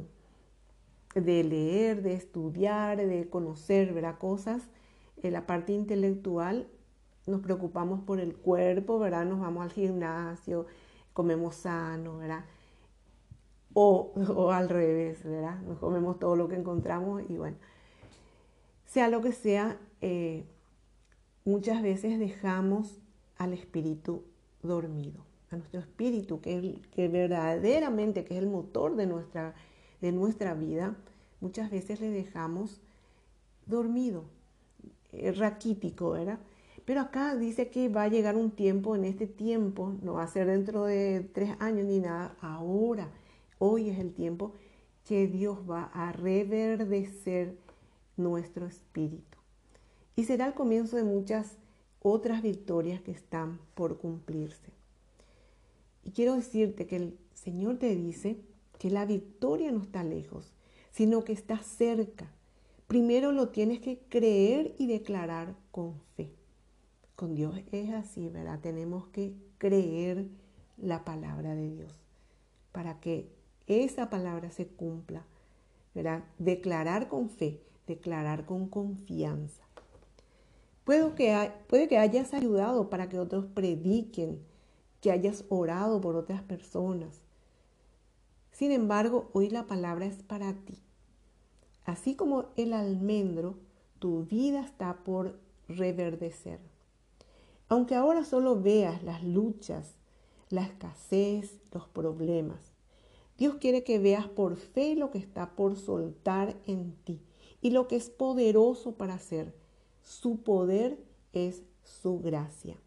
de 1.16 1.44
leer, 1.46 2.02
de 2.02 2.14
estudiar, 2.14 2.98
de 2.98 3.30
conocer, 3.30 3.94
¿verdad? 3.94 4.18
Cosas. 4.18 4.64
En 5.24 5.32
la 5.32 5.48
parte 5.48 5.72
intelectual 5.72 6.68
nos 7.26 7.40
preocupamos 7.40 8.02
por 8.02 8.20
el 8.20 8.36
cuerpo, 8.36 9.00
¿verdad? 9.00 9.24
Nos 9.24 9.40
vamos 9.40 9.64
al 9.64 9.72
gimnasio, 9.72 10.66
comemos 11.14 11.56
sano, 11.56 12.18
¿verdad? 12.18 12.44
o, 13.74 14.52
al 14.52 14.68
revés, 14.68 15.24
¿verdad? 15.24 15.58
Nos 15.62 15.80
comemos 15.80 16.20
todo 16.20 16.36
lo 16.36 16.50
que 16.50 16.56
encontramos 16.56 17.24
y 17.30 17.38
bueno, 17.38 17.56
sea 18.84 19.08
lo 19.08 19.22
que 19.22 19.32
sea, 19.32 19.78
eh, 20.02 20.46
muchas 21.48 21.82
veces 21.82 22.20
dejamos 22.20 23.00
al 23.38 23.54
espíritu 23.54 24.24
dormido, 24.62 25.24
a 25.50 25.56
nuestro 25.56 25.80
espíritu, 25.80 26.42
que, 26.42 26.82
que 26.92 27.08
verdaderamente 27.08 28.26
que 28.26 28.36
es 28.36 28.44
el 28.44 28.50
motor 28.50 28.98
de 28.98 29.08
nuestra, 29.08 29.56
de 30.02 30.12
nuestra 30.12 30.54
vida, 30.54 30.98
muchas 31.40 31.72
veces 31.72 32.02
le 32.02 32.10
dejamos 32.10 32.82
dormido, 33.66 34.26
eh, 35.14 35.32
raquítico, 35.32 36.12
¿verdad? 36.12 36.40
Pero 36.84 37.00
acá 37.00 37.36
dice 37.36 37.70
que 37.70 37.88
va 37.88 38.04
a 38.04 38.10
llegar 38.10 38.36
un 38.36 38.52
tiempo, 38.52 38.98
en 38.98 39.06
este 39.06 39.26
tiempo, 39.26 39.96
no 40.02 40.14
va 40.14 40.24
a 40.24 40.28
ser 40.28 40.48
dentro 40.48 40.84
de 40.84 41.30
tres 41.34 41.52
años 41.60 41.86
ni 41.86 42.00
nada, 42.00 42.36
ahora 42.42 43.10
Hoy 43.60 43.90
es 43.90 43.98
el 43.98 44.14
tiempo 44.14 44.54
que 45.08 45.28
Dios 45.28 45.58
va 45.68 45.90
a 45.94 46.12
reverdecer 46.12 47.58
nuestro 48.18 48.68
espíritu. 48.68 49.37
Y 50.18 50.26
será 50.26 50.48
el 50.48 50.54
comienzo 50.54 50.98
de 50.98 51.06
muchas 51.06 51.56
otras 52.02 52.42
victorias 52.42 53.02
que 53.02 53.12
están 53.12 53.62
por 53.74 53.98
cumplirse. 53.98 54.74
Y 56.04 56.12
quiero 56.12 56.36
decirte 56.36 56.88
que 56.88 56.98
el 56.98 57.18
Señor 57.34 57.78
te 57.78 57.96
dice 57.96 58.42
que 58.78 58.90
la 58.90 59.06
victoria 59.06 59.72
no 59.72 59.82
está 59.82 60.04
lejos, 60.04 60.52
sino 60.92 61.24
que 61.24 61.32
está 61.32 61.60
cerca. 61.60 62.30
Primero 62.88 63.32
lo 63.32 63.48
tienes 63.48 63.80
que 63.80 64.00
creer 64.10 64.76
y 64.78 64.88
declarar 64.88 65.56
con 65.72 66.02
fe. 66.18 66.34
Con 67.16 67.34
Dios 67.34 67.62
es 67.72 67.94
así, 67.94 68.28
¿verdad? 68.28 68.60
Tenemos 68.60 69.08
que 69.08 69.34
creer 69.58 70.28
la 70.76 71.06
palabra 71.06 71.56
de 71.56 71.70
Dios, 71.70 71.94
para 72.74 73.00
que 73.00 73.30
esa 73.68 74.10
palabra 74.10 74.52
se 74.52 74.68
cumpla. 74.68 75.26
¿verdad? 75.98 76.24
Declarar 76.38 77.08
con 77.08 77.28
fe, 77.28 77.60
declarar 77.88 78.46
con 78.46 78.70
confianza. 78.70 79.67
Puede 80.88 81.16
que, 81.16 81.98
hayas 81.98 82.34
ayudado 82.34 82.90
para 82.90 83.10
que 83.10 83.20
otros 83.20 83.46
prediquen, 83.48 84.40
que 85.02 85.12
hayas 85.12 85.44
orado 85.50 86.00
por 86.00 86.16
otras 86.16 86.42
personas. 86.44 87.20
Sin 88.54 88.72
embargo, 88.72 89.30
hoy 89.34 89.50
la 89.50 89.66
palabra 89.66 90.06
es 90.06 90.24
para 90.24 90.54
ti. 90.54 90.82
Así 91.84 92.16
como 92.16 92.46
el 92.56 92.72
almendro, 92.72 93.58
tu 94.00 94.24
vida 94.24 94.62
está 94.62 95.04
por 95.04 95.38
reverdecer. 95.68 96.62
Aunque 97.68 97.96
ahora 97.96 98.24
solo 98.24 98.62
veas 98.62 99.04
las 99.04 99.22
luchas, 99.26 99.98
la 100.50 100.62
escasez, 100.62 101.60
los 101.74 101.90
problemas, 101.90 102.72
Dios 103.38 103.56
quiere 103.56 103.84
que 103.84 104.00
veas 104.00 104.30
por 104.30 104.56
fe 104.56 104.96
lo 104.96 105.12
que 105.12 105.18
está 105.18 105.54
por 105.54 105.76
soltar 105.76 106.56
en 106.66 106.94
ti 107.04 107.20
y 107.62 107.72
lo 107.72 107.90
que 107.90 107.98
es 107.98 108.10
poderoso 108.10 108.94
para 108.94 109.16
hacer. 109.16 109.54
Su 110.08 110.42
poder 110.42 111.04
es 111.34 111.64
su 111.84 112.22
gracia. 112.22 112.78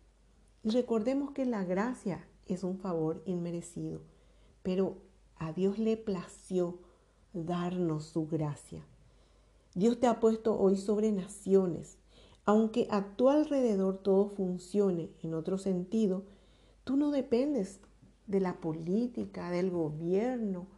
Y 0.63 0.71
recordemos 0.71 1.33
que 1.33 1.45
la 1.45 1.65
gracia 1.65 2.27
es 2.47 2.65
un 2.65 2.79
favor 2.79 3.23
inmerecido, 3.27 4.01
pero 4.63 4.97
a 5.37 5.53
Dios 5.53 5.79
le 5.79 5.99
plació 5.99 6.79
darnos 7.35 8.07
su 8.07 8.27
gracia. 8.27 8.87
Dios 9.75 10.01
te 10.01 10.07
ha 10.07 10.19
puesto 10.19 10.59
hoy 10.59 10.79
sobre 10.79 11.13
naciones. 11.13 11.99
Aunque 12.47 12.89
a 12.91 13.15
tu 13.17 13.29
alrededor 13.29 13.99
todo 13.99 14.31
funcione 14.31 15.11
en 15.23 15.35
otro 15.35 15.59
sentido, 15.59 16.25
tú 16.85 16.97
no 16.97 17.11
dependes 17.11 17.81
de 18.29 18.41
la 18.41 18.63
política, 18.63 19.51
del 19.51 19.71
gobierno, 19.71 20.69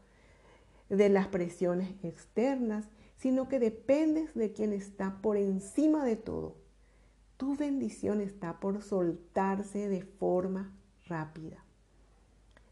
de 0.88 1.08
las 1.08 1.28
presiones 1.28 1.94
externas, 2.02 2.88
sino 3.22 3.48
que 3.48 3.60
dependes 3.60 4.34
de 4.34 4.52
quien 4.52 4.72
está 4.72 5.22
por 5.22 5.36
encima 5.36 6.04
de 6.04 6.16
todo. 6.16 6.56
Tu 7.36 7.54
bendición 7.54 8.20
está 8.20 8.58
por 8.58 8.82
soltarse 8.82 9.88
de 9.88 10.02
forma 10.02 10.72
rápida. 11.06 11.64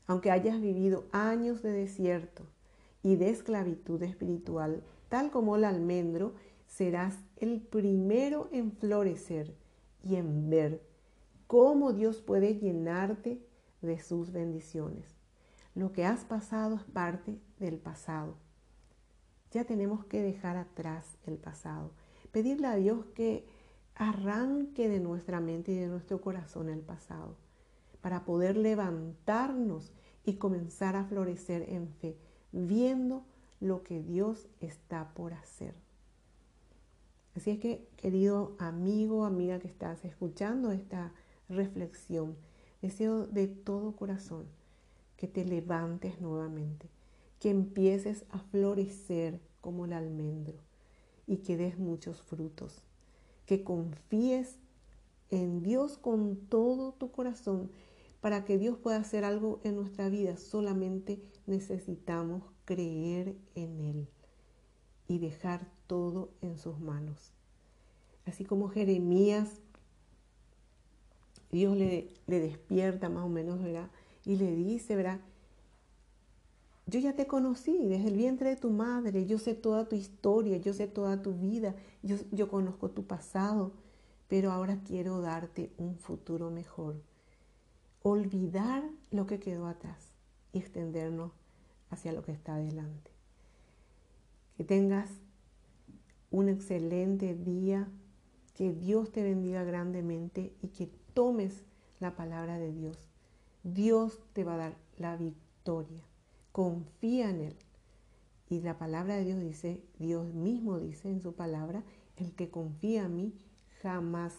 Aunque 0.08 0.32
hayas 0.32 0.60
vivido 0.60 1.06
años 1.12 1.62
de 1.62 1.70
desierto 1.70 2.48
y 3.00 3.14
de 3.14 3.30
esclavitud 3.30 4.02
espiritual, 4.02 4.82
tal 5.08 5.30
como 5.30 5.54
el 5.54 5.62
almendro, 5.62 6.34
serás 6.66 7.16
el 7.36 7.60
primero 7.60 8.48
en 8.50 8.72
florecer 8.72 9.54
y 10.02 10.16
en 10.16 10.50
ver 10.50 10.82
cómo 11.46 11.92
Dios 11.92 12.22
puede 12.22 12.58
llenarte 12.58 13.40
de 13.82 14.00
sus 14.00 14.32
bendiciones. 14.32 15.14
Lo 15.76 15.92
que 15.92 16.04
has 16.04 16.24
pasado 16.24 16.74
es 16.74 16.82
parte 16.82 17.38
del 17.60 17.78
pasado. 17.78 18.49
Ya 19.50 19.64
tenemos 19.64 20.04
que 20.04 20.22
dejar 20.22 20.56
atrás 20.56 21.18
el 21.26 21.36
pasado. 21.36 21.92
Pedirle 22.32 22.68
a 22.68 22.76
Dios 22.76 23.04
que 23.14 23.46
arranque 23.94 24.88
de 24.88 25.00
nuestra 25.00 25.40
mente 25.40 25.72
y 25.72 25.76
de 25.76 25.88
nuestro 25.88 26.20
corazón 26.20 26.68
el 26.68 26.80
pasado 26.80 27.36
para 28.00 28.24
poder 28.24 28.56
levantarnos 28.56 29.92
y 30.24 30.34
comenzar 30.34 30.96
a 30.96 31.04
florecer 31.04 31.68
en 31.68 31.88
fe, 31.88 32.16
viendo 32.52 33.24
lo 33.60 33.82
que 33.82 34.02
Dios 34.02 34.48
está 34.60 35.12
por 35.14 35.34
hacer. 35.34 35.74
Así 37.36 37.50
es 37.50 37.58
que, 37.58 37.88
querido 37.96 38.56
amigo, 38.58 39.24
amiga 39.24 39.58
que 39.58 39.68
estás 39.68 40.04
escuchando 40.04 40.72
esta 40.72 41.12
reflexión, 41.48 42.36
deseo 42.82 43.26
de 43.26 43.46
todo 43.46 43.96
corazón 43.96 44.46
que 45.16 45.28
te 45.28 45.44
levantes 45.44 46.20
nuevamente, 46.20 46.88
que 47.40 47.50
empieces 47.50 48.24
a 48.30 48.38
florecer 48.38 49.40
como 49.60 49.86
el 49.86 49.94
almendro 49.94 50.58
y 51.26 51.38
que 51.38 51.56
des 51.56 51.78
muchos 51.78 52.20
frutos, 52.22 52.82
que 53.46 53.64
confíes 53.64 54.58
en 55.30 55.62
Dios 55.62 55.96
con 55.96 56.36
todo 56.36 56.92
tu 56.92 57.10
corazón 57.10 57.70
para 58.20 58.44
que 58.44 58.58
Dios 58.58 58.76
pueda 58.78 58.98
hacer 58.98 59.24
algo 59.24 59.60
en 59.64 59.76
nuestra 59.76 60.08
vida. 60.08 60.36
Solamente 60.36 61.22
necesitamos 61.46 62.42
creer 62.66 63.36
en 63.54 63.80
Él 63.80 64.08
y 65.08 65.18
dejar 65.18 65.66
todo 65.86 66.30
en 66.42 66.58
sus 66.58 66.78
manos. 66.78 67.32
Así 68.26 68.44
como 68.44 68.68
Jeremías, 68.68 69.60
Dios 71.50 71.76
le, 71.76 72.12
le 72.26 72.38
despierta 72.38 73.08
más 73.08 73.24
o 73.24 73.28
menos, 73.28 73.62
¿verdad? 73.62 73.90
Y 74.26 74.36
le 74.36 74.54
dice, 74.54 74.94
¿verdad? 74.94 75.20
Yo 76.90 76.98
ya 76.98 77.14
te 77.14 77.28
conocí 77.28 77.86
desde 77.86 78.08
el 78.08 78.16
vientre 78.16 78.50
de 78.50 78.56
tu 78.56 78.68
madre, 78.68 79.24
yo 79.24 79.38
sé 79.38 79.54
toda 79.54 79.88
tu 79.88 79.94
historia, 79.94 80.56
yo 80.56 80.74
sé 80.74 80.88
toda 80.88 81.22
tu 81.22 81.34
vida, 81.34 81.76
yo, 82.02 82.48
conozco 82.48 82.90
tu 82.90 83.06
pasado, 83.06 83.74
pero 84.26 84.50
ahora 84.50 84.80
quiero 84.84 85.20
darte 85.20 85.72
un 85.78 85.96
futuro 85.98 86.50
mejor. 86.50 87.00
Olvidar 88.02 88.82
lo 89.12 89.28
que 89.28 89.38
quedó 89.38 89.68
atrás 89.68 90.10
y 90.52 90.58
extendernos 90.58 91.30
hacia 91.90 92.12
lo 92.12 92.24
que 92.24 92.32
está 92.32 92.54
adelante. 92.54 93.12
Que 94.56 94.64
tengas 94.64 95.10
un 96.32 96.48
excelente 96.48 97.36
día, 97.36 97.88
que 98.54 98.72
Dios 98.72 99.12
te 99.12 99.22
bendiga 99.22 99.62
grandemente 99.62 100.56
y 100.60 100.68
que 100.68 100.90
tomes 101.14 101.62
la 102.00 102.16
palabra 102.16 102.58
de 102.58 102.72
Dios. 102.72 102.98
Dios 103.62 104.18
te 104.32 104.42
va 104.42 104.54
a 104.54 104.58
dar 104.58 104.76
la 104.98 105.16
victoria. 105.16 106.09
Confía 106.52 107.30
en 107.30 107.40
Él. 107.40 107.56
Y 108.48 108.60
la 108.60 108.78
palabra 108.78 109.16
de 109.16 109.24
Dios 109.24 109.40
dice, 109.40 109.84
Dios 109.98 110.34
mismo 110.34 110.78
dice 110.78 111.08
en 111.08 111.20
su 111.20 111.34
palabra, 111.34 111.84
el 112.16 112.34
que 112.34 112.50
confía 112.50 113.04
en 113.04 113.16
mí 113.16 113.34
jamás 113.82 114.34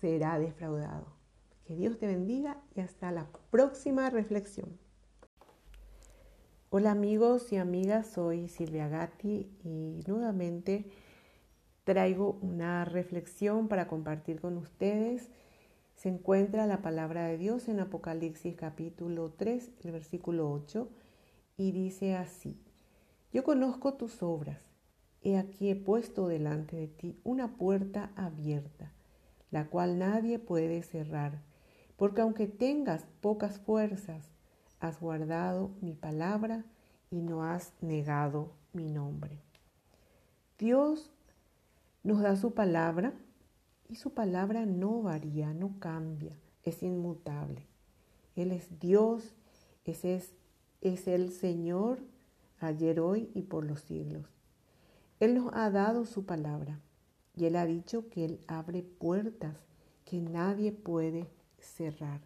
será 0.00 0.38
defraudado. 0.38 1.06
Que 1.64 1.74
Dios 1.74 1.98
te 1.98 2.06
bendiga 2.06 2.62
y 2.74 2.80
hasta 2.80 3.10
la 3.10 3.26
próxima 3.50 4.08
reflexión. 4.10 4.78
Hola 6.70 6.92
amigos 6.92 7.52
y 7.52 7.56
amigas, 7.56 8.06
soy 8.08 8.48
Silvia 8.48 8.88
Gatti 8.88 9.50
y 9.64 10.02
nuevamente 10.06 10.90
traigo 11.84 12.38
una 12.42 12.84
reflexión 12.84 13.68
para 13.68 13.88
compartir 13.88 14.40
con 14.40 14.56
ustedes. 14.56 15.30
Se 15.94 16.08
encuentra 16.08 16.66
la 16.66 16.82
palabra 16.82 17.26
de 17.26 17.38
Dios 17.38 17.68
en 17.68 17.80
Apocalipsis 17.80 18.54
capítulo 18.56 19.32
3, 19.32 19.70
el 19.84 19.92
versículo 19.92 20.50
8, 20.50 20.88
y 21.56 21.72
dice 21.72 22.16
así, 22.16 22.60
yo 23.32 23.44
conozco 23.44 23.94
tus 23.94 24.22
obras, 24.22 24.62
he 25.22 25.36
aquí 25.36 25.70
he 25.70 25.76
puesto 25.76 26.28
delante 26.28 26.76
de 26.76 26.88
ti 26.88 27.18
una 27.24 27.56
puerta 27.56 28.12
abierta, 28.16 28.92
la 29.50 29.66
cual 29.68 29.98
nadie 29.98 30.38
puede 30.38 30.82
cerrar, 30.82 31.42
porque 31.96 32.20
aunque 32.20 32.46
tengas 32.46 33.06
pocas 33.20 33.58
fuerzas, 33.58 34.28
has 34.80 35.00
guardado 35.00 35.70
mi 35.80 35.94
palabra 35.94 36.64
y 37.10 37.22
no 37.22 37.44
has 37.44 37.72
negado 37.80 38.52
mi 38.72 38.88
nombre. 38.88 39.40
Dios 40.58 41.10
nos 42.02 42.20
da 42.20 42.36
su 42.36 42.54
palabra 42.54 43.12
y 43.88 43.96
su 43.96 44.14
palabra 44.14 44.66
no 44.66 45.02
varía, 45.02 45.52
no 45.54 45.78
cambia, 45.78 46.36
es 46.62 46.82
inmutable. 46.82 47.66
Él 48.34 48.52
es 48.52 48.78
Dios, 48.78 49.34
ese 49.84 50.16
es, 50.16 50.32
es 50.80 51.08
el 51.08 51.30
Señor 51.30 51.98
ayer, 52.60 53.00
hoy 53.00 53.30
y 53.34 53.42
por 53.42 53.64
los 53.64 53.80
siglos. 53.80 54.24
Él 55.20 55.34
nos 55.34 55.52
ha 55.54 55.70
dado 55.70 56.04
su 56.04 56.24
palabra 56.24 56.80
y 57.34 57.46
Él 57.46 57.56
ha 57.56 57.66
dicho 57.66 58.08
que 58.08 58.24
Él 58.24 58.40
abre 58.46 58.82
puertas 58.82 59.56
que 60.04 60.20
nadie 60.20 60.72
puede 60.72 61.28
cerrar. 61.58 62.20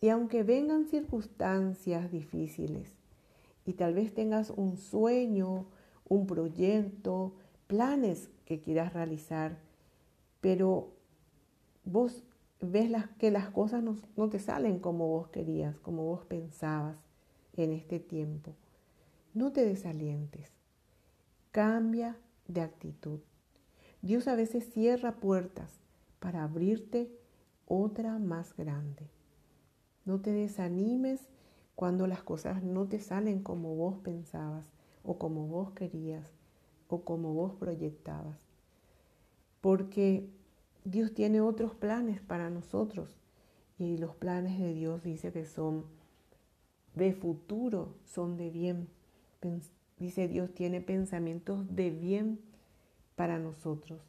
Y 0.00 0.08
aunque 0.08 0.42
vengan 0.42 0.86
circunstancias 0.86 2.10
difíciles 2.10 2.88
y 3.66 3.74
tal 3.74 3.94
vez 3.94 4.14
tengas 4.14 4.50
un 4.50 4.76
sueño, 4.76 5.66
un 6.08 6.26
proyecto, 6.26 7.34
planes 7.66 8.30
que 8.44 8.60
quieras 8.60 8.94
realizar, 8.94 9.58
pero 10.40 10.92
vos 11.84 12.24
ves 12.60 12.90
que 13.18 13.30
las 13.30 13.50
cosas 13.50 13.82
no, 13.82 13.96
no 14.16 14.28
te 14.28 14.38
salen 14.38 14.78
como 14.78 15.08
vos 15.08 15.28
querías, 15.28 15.78
como 15.80 16.04
vos 16.04 16.24
pensabas 16.24 16.96
en 17.64 17.72
este 17.72 18.00
tiempo. 18.00 18.54
No 19.34 19.52
te 19.52 19.64
desalientes. 19.64 20.52
Cambia 21.52 22.16
de 22.48 22.60
actitud. 22.60 23.20
Dios 24.02 24.28
a 24.28 24.34
veces 24.34 24.70
cierra 24.72 25.16
puertas 25.16 25.80
para 26.18 26.44
abrirte 26.44 27.10
otra 27.66 28.18
más 28.18 28.56
grande. 28.56 29.10
No 30.04 30.20
te 30.20 30.32
desanimes 30.32 31.28
cuando 31.74 32.06
las 32.06 32.22
cosas 32.22 32.62
no 32.62 32.88
te 32.88 32.98
salen 32.98 33.42
como 33.42 33.74
vos 33.74 33.98
pensabas 33.98 34.66
o 35.02 35.18
como 35.18 35.46
vos 35.46 35.72
querías 35.72 36.32
o 36.88 37.04
como 37.04 37.32
vos 37.34 37.54
proyectabas. 37.54 38.48
Porque 39.60 40.30
Dios 40.84 41.12
tiene 41.14 41.40
otros 41.40 41.74
planes 41.74 42.20
para 42.20 42.48
nosotros 42.50 43.16
Y 43.78 43.96
los 43.96 44.14
planes 44.14 44.58
de 44.58 44.74
Dios 44.74 45.02
dice 45.02 45.32
que 45.32 45.44
son 45.46 45.86
de 46.94 47.12
futuro, 47.12 47.94
son 48.04 48.36
de 48.36 48.50
bien. 48.50 48.88
Dice 49.98 50.28
Dios 50.28 50.52
tiene 50.54 50.80
pensamientos 50.80 51.74
de 51.74 51.90
bien 51.90 52.40
para 53.16 53.38
nosotros, 53.38 54.00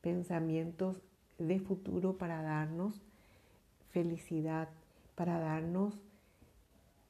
pensamientos 0.00 1.00
de 1.38 1.58
futuro 1.60 2.16
para 2.16 2.42
darnos 2.42 3.02
felicidad, 3.90 4.68
para 5.14 5.38
darnos 5.38 5.94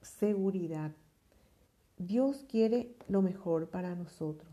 seguridad. 0.01 0.91
Dios 1.97 2.45
quiere 2.49 2.95
lo 3.07 3.21
mejor 3.21 3.69
para 3.69 3.95
nosotros. 3.95 4.51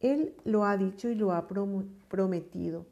Él 0.00 0.34
lo 0.44 0.64
ha 0.64 0.76
dicho 0.76 1.08
y 1.08 1.14
lo 1.14 1.32
ha 1.32 1.46
prometido. 1.46 2.86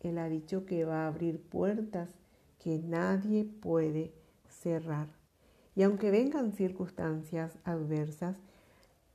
Él 0.00 0.18
ha 0.18 0.28
dicho 0.28 0.64
que 0.64 0.84
va 0.84 1.04
a 1.04 1.08
abrir 1.08 1.40
puertas 1.40 2.08
que 2.58 2.78
nadie 2.78 3.44
puede 3.44 4.12
cerrar. 4.48 5.08
Y 5.76 5.82
aunque 5.82 6.10
vengan 6.10 6.52
circunstancias 6.52 7.58
adversas, 7.62 8.38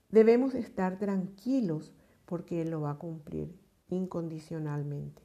debemos 0.09 0.53
estar 0.53 0.99
tranquilos 0.99 1.91
porque 2.25 2.61
Él 2.61 2.69
lo 2.69 2.81
va 2.81 2.91
a 2.91 2.97
cumplir 2.99 3.53
incondicionalmente. 3.89 5.23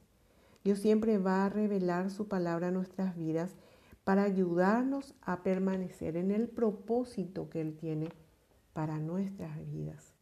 Dios 0.64 0.81
siempre 0.81 1.18
va 1.18 1.44
a 1.44 1.49
revelar 1.49 2.11
su 2.11 2.27
palabra 2.27 2.68
a 2.68 2.72
nuestras 2.72 3.16
vidas 3.16 3.55
para 4.03 4.22
ayudarnos 4.22 5.14
a 5.20 5.42
permanecer 5.42 6.16
en 6.16 6.31
el 6.31 6.49
propósito 6.49 7.51
que 7.51 7.61
Él 7.61 7.77
tiene 7.77 8.09
para 8.72 8.99
nuestras 8.99 9.64
vidas. 9.70 10.14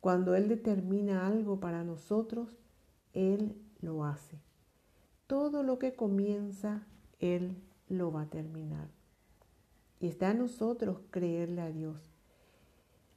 Cuando 0.00 0.34
Él 0.34 0.48
determina 0.48 1.26
algo 1.26 1.58
para 1.60 1.82
nosotros, 1.82 2.56
Él 3.12 3.56
lo 3.80 4.04
hace. 4.04 4.38
Todo 5.26 5.62
lo 5.62 5.78
que 5.78 5.94
comienza, 5.94 6.86
Él 7.18 7.56
lo 7.88 8.12
va 8.12 8.22
a 8.22 8.30
terminar. 8.30 8.95
Y 10.00 10.08
está 10.08 10.30
en 10.30 10.38
nosotros 10.38 10.98
creerle 11.10 11.62
a 11.62 11.70
Dios. 11.70 12.10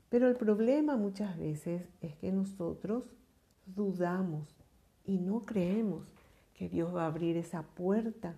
Pero 0.09 0.27
el 0.27 0.35
problema 0.35 0.97
muchas 0.97 1.37
veces 1.37 1.83
es 2.01 2.15
que 2.15 2.31
nosotros 2.31 3.05
dudamos 3.65 4.47
y 5.05 5.17
no 5.17 5.45
creemos 5.45 6.07
que 6.55 6.67
Dios 6.67 6.93
va 6.95 7.03
a 7.03 7.07
abrir 7.07 7.37
esa 7.37 7.63
puerta 7.63 8.35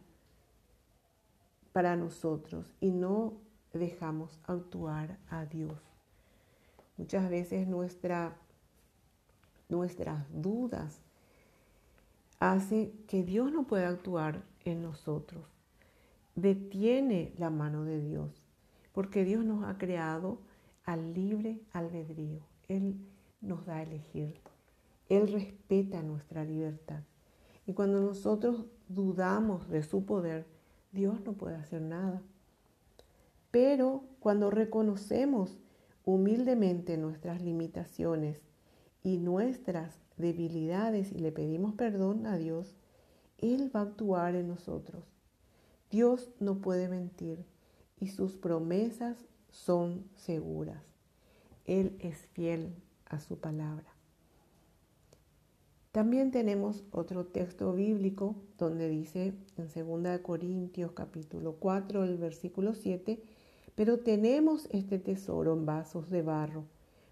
para 1.71 1.95
nosotros 1.95 2.65
y 2.81 2.91
no 2.91 3.33
dejamos 3.73 4.37
actuar 4.45 5.17
a 5.29 5.45
Dios. 5.45 5.79
Muchas 6.97 7.29
veces 7.29 7.67
nuestra, 7.67 8.35
nuestras 9.69 10.25
dudas 10.29 10.99
hace 12.39 12.91
que 13.07 13.23
Dios 13.23 13.51
no 13.51 13.63
pueda 13.63 13.87
actuar 13.87 14.43
en 14.65 14.81
nosotros. 14.81 15.60
Detiene 16.35 17.33
la 17.37 17.49
mano 17.49 17.83
de 17.83 17.99
Dios, 17.99 18.41
porque 18.93 19.25
Dios 19.25 19.43
nos 19.43 19.65
ha 19.65 19.77
creado 19.77 20.39
al 20.85 21.13
libre 21.13 21.61
albedrío. 21.73 22.39
Él 22.67 22.95
nos 23.41 23.65
da 23.65 23.77
a 23.77 23.83
elegir. 23.83 24.39
Él 25.09 25.31
respeta 25.31 26.01
nuestra 26.01 26.45
libertad. 26.45 27.01
Y 27.65 27.73
cuando 27.73 27.99
nosotros 27.99 28.65
dudamos 28.87 29.67
de 29.69 29.83
su 29.83 30.05
poder, 30.05 30.45
Dios 30.91 31.21
no 31.25 31.33
puede 31.33 31.55
hacer 31.55 31.81
nada. 31.81 32.21
Pero 33.51 34.03
cuando 34.19 34.49
reconocemos 34.49 35.59
humildemente 36.05 36.97
nuestras 36.97 37.41
limitaciones 37.41 38.41
y 39.03 39.17
nuestras 39.17 39.99
debilidades 40.17 41.11
y 41.11 41.19
le 41.19 41.31
pedimos 41.31 41.73
perdón 41.73 42.25
a 42.25 42.37
Dios, 42.37 42.77
Él 43.37 43.69
va 43.75 43.81
a 43.81 43.83
actuar 43.83 44.35
en 44.35 44.47
nosotros. 44.47 45.03
Dios 45.91 46.31
no 46.39 46.59
puede 46.59 46.87
mentir 46.87 47.45
y 47.99 48.07
sus 48.07 48.37
promesas 48.37 49.17
son 49.51 50.05
seguras. 50.15 50.81
Él 51.65 51.97
es 51.99 52.17
fiel 52.33 52.73
a 53.05 53.19
su 53.19 53.37
palabra. 53.37 53.91
También 55.91 56.31
tenemos 56.31 56.85
otro 56.91 57.25
texto 57.25 57.73
bíblico 57.73 58.35
donde 58.57 58.87
dice 58.87 59.33
en 59.57 60.01
2 60.01 60.19
Corintios 60.21 60.93
capítulo 60.93 61.57
4, 61.59 62.05
el 62.05 62.17
versículo 62.17 62.73
7, 62.73 63.21
pero 63.75 63.99
tenemos 63.99 64.69
este 64.71 64.99
tesoro 64.99 65.51
en 65.51 65.65
vasos 65.65 66.09
de 66.09 66.21
barro 66.21 66.63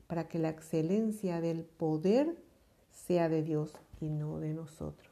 para 0.08 0.30
que 0.30 0.40
la 0.40 0.48
excelencia 0.48 1.42
del 1.42 1.66
poder 1.66 2.42
sea 2.92 3.28
de 3.28 3.44
Dios 3.44 3.74
y 4.00 4.08
no 4.08 4.40
de 4.40 4.54
nosotros. 4.54 5.12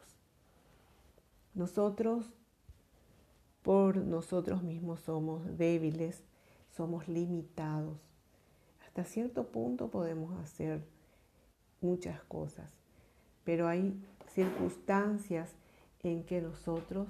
Nosotros, 1.53 2.32
por 3.67 3.97
nosotros 3.97 4.63
mismos 4.63 5.01
somos 5.01 5.58
débiles, 5.58 6.23
somos 6.71 7.10
limitados. 7.10 7.99
Hasta 8.86 9.03
cierto 9.03 9.47
punto 9.47 9.89
podemos 9.89 10.39
hacer 10.39 10.82
muchas 11.82 12.23
cosas 12.23 12.77
pero 13.47 13.69
hay 13.69 13.97
circunstancias 14.34 15.53
en 16.03 16.25
que 16.25 16.41
nosotros 16.41 17.08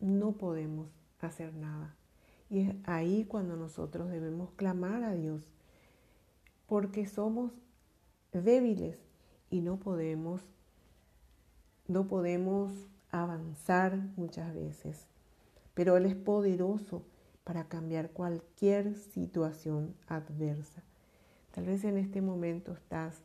no 0.00 0.32
podemos 0.32 0.88
hacer 1.20 1.52
nada. 1.52 1.94
Y 2.48 2.60
es 2.60 2.74
ahí 2.84 3.26
cuando 3.28 3.54
nosotros 3.54 4.10
debemos 4.10 4.48
clamar 4.52 5.04
a 5.04 5.12
Dios, 5.12 5.42
porque 6.66 7.06
somos 7.06 7.52
débiles 8.32 8.98
y 9.50 9.60
no 9.60 9.76
podemos 9.76 10.40
no 11.88 12.08
podemos 12.08 12.72
avanzar 13.10 13.98
muchas 14.16 14.54
veces, 14.54 15.06
pero 15.78 15.96
Él 15.96 16.06
es 16.06 16.16
poderoso 16.16 17.04
para 17.44 17.68
cambiar 17.68 18.10
cualquier 18.10 18.96
situación 18.96 19.94
adversa. 20.08 20.82
Tal 21.52 21.66
vez 21.66 21.84
en 21.84 21.98
este 21.98 22.20
momento 22.20 22.72
estás 22.72 23.22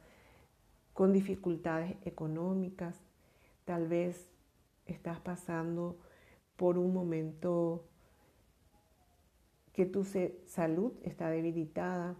con 0.93 1.13
dificultades 1.13 1.95
económicas, 2.05 2.95
tal 3.65 3.87
vez 3.87 4.29
estás 4.85 5.19
pasando 5.19 5.97
por 6.55 6.77
un 6.77 6.93
momento 6.93 7.85
que 9.71 9.87
tu 9.87 10.03
salud 10.03 10.93
está 11.01 11.31
debilitada, 11.31 12.15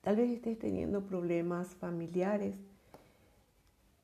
tal 0.00 0.14
vez 0.14 0.30
estés 0.30 0.60
teniendo 0.60 1.04
problemas 1.04 1.74
familiares 1.74 2.54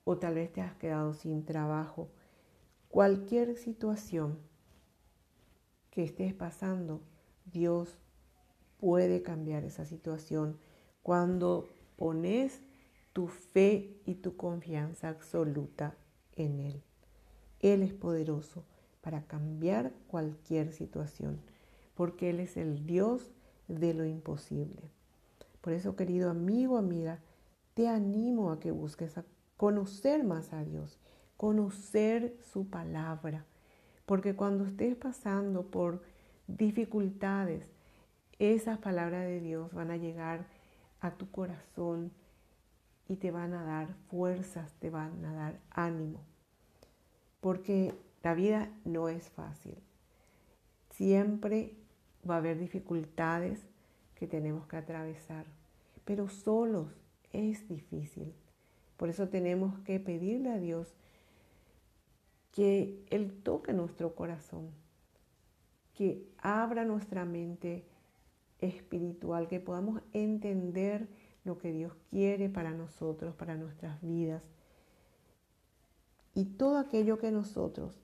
o 0.03 0.19
tal 0.19 0.35
vez 0.35 0.53
te 0.53 0.61
has 0.61 0.75
quedado 0.75 1.15
sin 1.15 1.45
trabajo. 1.45 2.09
Cualquier 2.89 3.57
situación 3.57 4.51
que 5.93 6.03
estés 6.03 6.33
pasando, 6.33 7.03
Dios 7.53 7.99
puede 8.81 9.23
cambiar 9.23 9.63
esa 9.63 9.85
situación 9.85 10.59
cuando 11.03 11.69
pones 11.97 12.63
tu 13.13 13.29
fe 13.29 14.01
y 14.07 14.15
tu 14.15 14.37
confianza 14.37 15.11
absoluta 15.11 15.95
en 16.35 16.61
Él. 16.61 16.83
Él 17.61 17.83
es 17.83 17.93
poderoso 17.93 18.65
para 19.03 19.23
cambiar 19.27 19.93
cualquier 20.09 20.73
situación, 20.73 21.41
porque 21.95 22.31
Él 22.31 22.41
es 22.41 22.57
el 22.57 22.87
Dios 22.87 23.31
de 23.69 23.93
lo 23.93 24.07
imposible. 24.07 24.91
Por 25.61 25.75
eso, 25.75 25.95
querido 25.95 26.31
amigo, 26.31 26.79
amiga, 26.79 27.21
te 27.75 27.87
animo 27.87 28.51
a 28.51 28.61
que 28.61 28.71
busques 28.71 29.15
conocer 29.59 30.25
más 30.25 30.55
a 30.55 30.65
Dios, 30.65 30.99
conocer 31.37 32.37
su 32.41 32.67
palabra, 32.69 33.45
porque 34.07 34.35
cuando 34.35 34.65
estés 34.65 34.97
pasando 34.97 35.71
por 35.71 36.03
dificultades, 36.47 37.67
esas 38.39 38.79
palabras 38.79 39.25
de 39.27 39.41
Dios 39.41 39.73
van 39.73 39.91
a 39.91 39.97
llegar 39.97 40.47
a 41.01 41.13
tu 41.13 41.31
corazón, 41.31 42.13
y 43.13 43.17
te 43.17 43.31
van 43.31 43.53
a 43.53 43.63
dar 43.63 43.95
fuerzas, 44.09 44.73
te 44.79 44.89
van 44.89 45.25
a 45.27 45.35
dar 45.35 45.61
ánimo. 45.71 46.21
Porque 47.41 47.95
la 48.23 48.35
vida 48.35 48.71
no 48.85 49.11
es 49.11 49.29
fácil. 49.31 49.77
Siempre 50.91 51.77
va 52.29 52.37
a 52.37 52.39
haber 52.39 52.59
dificultades 52.59 53.67
que 54.15 54.27
tenemos 54.27 54.67
que 54.67 54.77
atravesar, 54.77 55.45
pero 56.05 56.29
solos 56.29 56.89
es 57.33 57.69
difícil. 57.69 58.33
Por 58.97 59.11
eso 59.11 59.29
tenemos 59.29 59.79
que 59.81 59.99
pedirle 59.99 60.51
a 60.51 60.59
Dios 60.59 60.95
que 62.53 63.05
Él 63.11 63.33
toque 63.43 63.73
nuestro 63.73 64.15
corazón, 64.15 64.71
que 65.95 66.29
abra 66.39 66.85
nuestra 66.85 67.25
mente 67.25 67.85
espiritual, 68.61 69.49
que 69.49 69.59
podamos 69.59 70.01
entender 70.13 71.09
lo 71.45 71.59
que 71.59 71.73
Dios 71.73 71.93
quiere 72.11 72.49
para 72.49 72.71
nosotros, 72.73 73.35
para 73.35 73.57
nuestras 73.57 74.01
vidas. 74.01 74.45
Y 76.35 76.45
todo 76.45 76.79
aquello 76.79 77.19
que 77.19 77.31
nosotros 77.31 78.01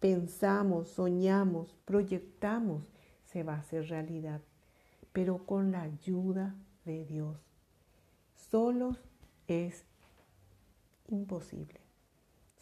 pensamos, 0.00 0.88
soñamos, 0.88 1.76
proyectamos, 1.84 2.90
se 3.24 3.42
va 3.42 3.54
a 3.54 3.58
hacer 3.60 3.88
realidad, 3.88 4.40
pero 5.12 5.46
con 5.46 5.70
la 5.72 5.82
ayuda 5.82 6.56
de 6.84 7.04
Dios. 7.04 7.38
Solos 8.34 8.98
es 9.46 9.84
imposible. 11.08 11.79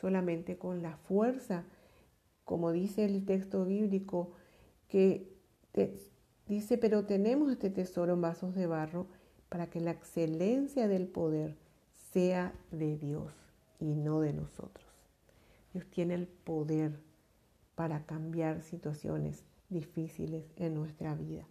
Solamente 0.01 0.59
con 0.59 0.83
la 0.83 0.97
fuerza, 0.97 1.65
como 2.45 2.73
dice 2.73 3.05
el 3.05 3.25
texto 3.25 3.65
bíblico, 3.65 4.33
que 4.89 5.37
dice, 6.47 6.79
pero 6.79 7.05
tenemos 7.05 7.53
este 7.53 7.71
tesoro 7.71 8.15
en 8.15 8.21
vasos 8.21 8.55
de 8.55 8.67
barro 8.67 9.07
para 9.49 9.69
que 9.69 9.81
la 9.81 9.91
excelencia 9.91 10.89
del 10.89 11.09
poder 11.09 11.57
sea 12.13 12.55
de 12.71 12.97
Dios 12.97 13.33
y 13.81 13.95
no 13.95 14.21
de 14.21 14.33
nosotros. 14.33 14.87
Dios 15.73 15.87
tiene 15.91 16.15
el 16.15 16.27
poder 16.27 17.01
para 17.75 18.05
cambiar 18.05 18.63
situaciones 18.63 19.45
difíciles 19.69 20.45
en 20.57 20.75
nuestra 20.75 21.15
vida. 21.15 21.47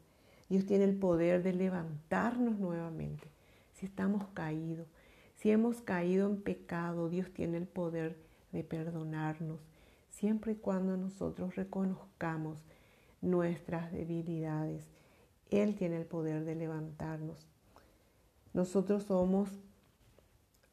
Dios 0.50 0.66
tiene 0.66 0.86
el 0.86 0.98
poder 0.98 1.44
de 1.44 1.54
levantarnos 1.54 2.58
nuevamente. 2.60 3.28
Si 3.74 3.86
estamos 3.86 4.28
caídos, 4.34 4.88
si 5.36 5.52
hemos 5.52 5.82
caído 5.82 6.28
en 6.28 6.42
pecado, 6.42 7.10
Dios 7.10 7.32
tiene 7.32 7.58
el 7.58 7.68
poder 7.68 8.27
de 8.58 8.64
perdonarnos, 8.64 9.60
siempre 10.10 10.54
y 10.54 10.56
cuando 10.56 10.98
nosotros 10.98 11.56
reconozcamos 11.56 12.58
nuestras 13.22 13.92
debilidades. 13.92 14.84
Él 15.52 15.76
tiene 15.76 15.98
el 15.98 16.08
poder 16.08 16.44
de 16.44 16.56
levantarnos. 16.56 17.46
Nosotros 18.54 19.04
somos 19.04 19.52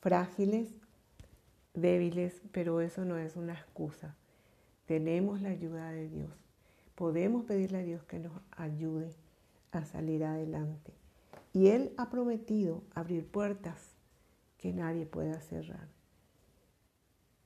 frágiles, 0.01 0.71
débiles, 1.75 2.41
pero 2.53 2.81
eso 2.81 3.05
no 3.05 3.19
es 3.19 3.37
una 3.37 3.53
excusa. 3.53 4.17
Tenemos 4.87 5.43
la 5.43 5.51
ayuda 5.51 5.91
de 5.91 6.09
Dios. 6.09 6.31
Podemos 6.95 7.45
pedirle 7.45 7.79
a 7.79 7.83
Dios 7.83 8.03
que 8.05 8.19
nos 8.19 8.33
ayude 8.53 9.11
a 9.73 9.85
salir 9.85 10.25
adelante. 10.25 10.95
Y 11.53 11.67
Él 11.67 11.93
ha 11.99 12.09
prometido 12.09 12.83
abrir 12.95 13.27
puertas 13.27 13.91
que 14.57 14.73
nadie 14.73 15.05
pueda 15.05 15.39
cerrar. 15.43 15.94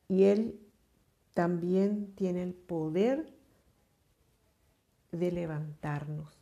Y 0.08 0.24
Él 0.24 0.58
también 1.34 2.14
tiene 2.16 2.42
el 2.42 2.54
poder 2.54 3.32
de 5.12 5.30
levantarnos 5.30 6.36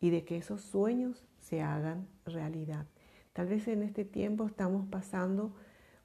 y 0.00 0.10
de 0.10 0.24
que 0.24 0.36
esos 0.36 0.62
sueños 0.62 1.24
se 1.40 1.60
hagan 1.60 2.06
realidad. 2.24 2.86
Tal 3.32 3.48
vez 3.48 3.66
en 3.68 3.82
este 3.82 4.04
tiempo 4.04 4.46
estamos 4.46 4.86
pasando 4.86 5.52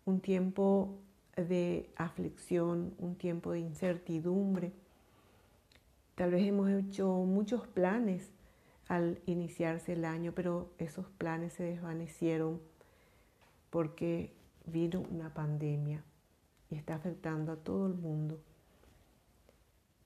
un 0.06 0.20
tiempo 0.20 0.98
de 1.36 1.92
aflicción, 1.96 2.96
un 2.98 3.16
tiempo 3.16 3.52
de 3.52 3.60
incertidumbre. 3.60 4.74
Tal 6.16 6.32
vez 6.32 6.46
hemos 6.48 6.70
hecho 6.70 7.08
muchos 7.08 7.68
planes 7.68 8.32
al 8.88 9.22
iniciarse 9.28 9.94
el 9.94 10.06
año, 10.06 10.34
pero 10.34 10.72
esos 10.80 11.08
planes 11.12 11.54
se 11.54 11.64
desvanecieron 11.64 12.60
porque 13.70 14.34
vino 14.66 15.02
una 15.12 15.34
pandemia 15.34 16.04
y 16.70 16.76
está 16.76 16.96
afectando 16.96 17.52
a 17.52 17.58
todo 17.58 17.88
el 17.88 17.96
mundo. 17.96 18.40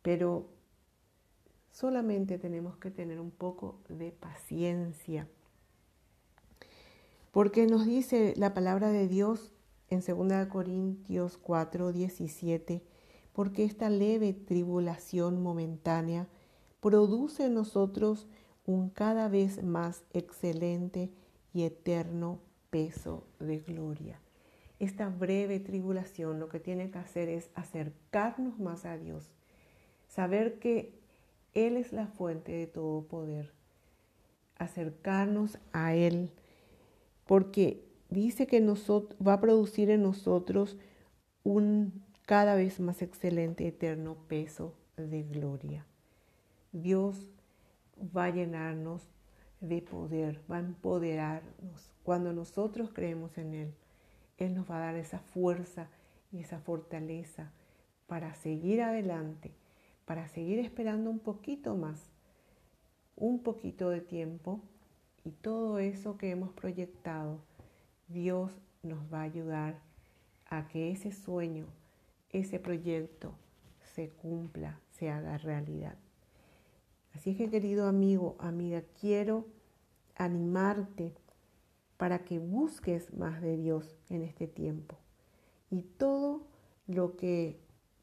Pero 0.01 0.47
solamente 1.71 2.37
tenemos 2.37 2.77
que 2.77 2.91
tener 2.91 3.19
un 3.19 3.31
poco 3.31 3.79
de 3.89 4.11
paciencia. 4.11 5.27
Porque 7.31 7.65
nos 7.65 7.85
dice 7.85 8.33
la 8.37 8.53
palabra 8.53 8.89
de 8.89 9.07
Dios 9.07 9.51
en 9.89 10.01
2 10.01 10.47
Corintios 10.47 11.37
4, 11.37 11.91
17, 11.91 12.83
porque 13.33 13.63
esta 13.63 13.89
leve 13.89 14.33
tribulación 14.33 15.41
momentánea 15.41 16.27
produce 16.79 17.45
en 17.45 17.55
nosotros 17.55 18.27
un 18.65 18.89
cada 18.89 19.27
vez 19.27 19.63
más 19.63 20.03
excelente 20.13 21.11
y 21.53 21.63
eterno 21.63 22.39
peso 22.69 23.23
de 23.39 23.59
gloria. 23.59 24.19
Esta 24.83 25.07
breve 25.07 25.61
tribulación 25.61 26.41
lo 26.41 26.49
que 26.49 26.59
tiene 26.59 26.91
que 26.91 26.97
hacer 26.97 27.29
es 27.29 27.49
acercarnos 27.55 28.59
más 28.59 28.83
a 28.83 28.97
Dios, 28.97 29.31
saber 30.09 30.59
que 30.59 30.91
Él 31.53 31.77
es 31.77 31.93
la 31.93 32.07
fuente 32.07 32.51
de 32.51 32.67
todo 32.67 33.03
poder, 33.03 33.53
acercarnos 34.57 35.57
a 35.71 35.95
Él, 35.95 36.31
porque 37.25 37.85
dice 38.09 38.45
que 38.45 38.61
va 39.25 39.33
a 39.33 39.39
producir 39.39 39.89
en 39.89 40.03
nosotros 40.03 40.77
un 41.45 42.03
cada 42.25 42.55
vez 42.55 42.81
más 42.81 43.01
excelente, 43.01 43.65
eterno 43.65 44.17
peso 44.27 44.73
de 44.97 45.23
gloria. 45.23 45.85
Dios 46.73 47.31
va 48.13 48.25
a 48.25 48.31
llenarnos 48.31 49.01
de 49.61 49.81
poder, 49.81 50.41
va 50.51 50.57
a 50.57 50.59
empoderarnos. 50.59 51.89
Cuando 52.03 52.33
nosotros 52.33 52.91
creemos 52.93 53.37
en 53.37 53.53
Él, 53.53 53.73
Él 54.37 54.55
nos 54.55 54.69
va 54.69 54.77
a 54.77 54.85
dar 54.85 54.95
esa 54.95 55.19
fuerza 55.19 55.87
y 56.31 56.39
esa 56.39 56.59
fortaleza 56.59 57.51
para 58.07 58.33
seguir 58.33 58.81
adelante, 58.81 59.51
para 60.05 60.27
seguir 60.27 60.59
esperando 60.59 61.09
un 61.09 61.19
poquito 61.19 61.75
más, 61.75 62.11
un 63.15 63.43
poquito 63.43 63.89
de 63.89 64.01
tiempo 64.01 64.59
y 65.23 65.31
todo 65.31 65.79
eso 65.79 66.17
que 66.17 66.31
hemos 66.31 66.51
proyectado, 66.51 67.39
Dios 68.07 68.51
nos 68.81 69.11
va 69.13 69.19
a 69.19 69.23
ayudar 69.23 69.79
a 70.49 70.67
que 70.67 70.91
ese 70.91 71.11
sueño, 71.11 71.67
ese 72.31 72.59
proyecto 72.59 73.33
se 73.95 74.09
cumpla, 74.09 74.79
se 74.91 75.09
haga 75.09 75.37
realidad. 75.37 75.95
Así 77.13 77.31
es 77.31 77.37
que 77.37 77.49
querido 77.49 77.87
amigo, 77.87 78.35
amiga, 78.39 78.83
quiero 78.99 79.45
animarte 80.15 81.13
para 81.97 82.25
que 82.25 82.39
busques 82.39 83.13
más 83.13 83.41
de 83.41 83.57
Dios 83.57 83.95
en 84.09 84.21
este 84.21 84.47
tiempo. 84.47 84.97
Y 85.69 85.83
todo 85.83 86.47
lo 86.87 87.15
que 87.15 87.59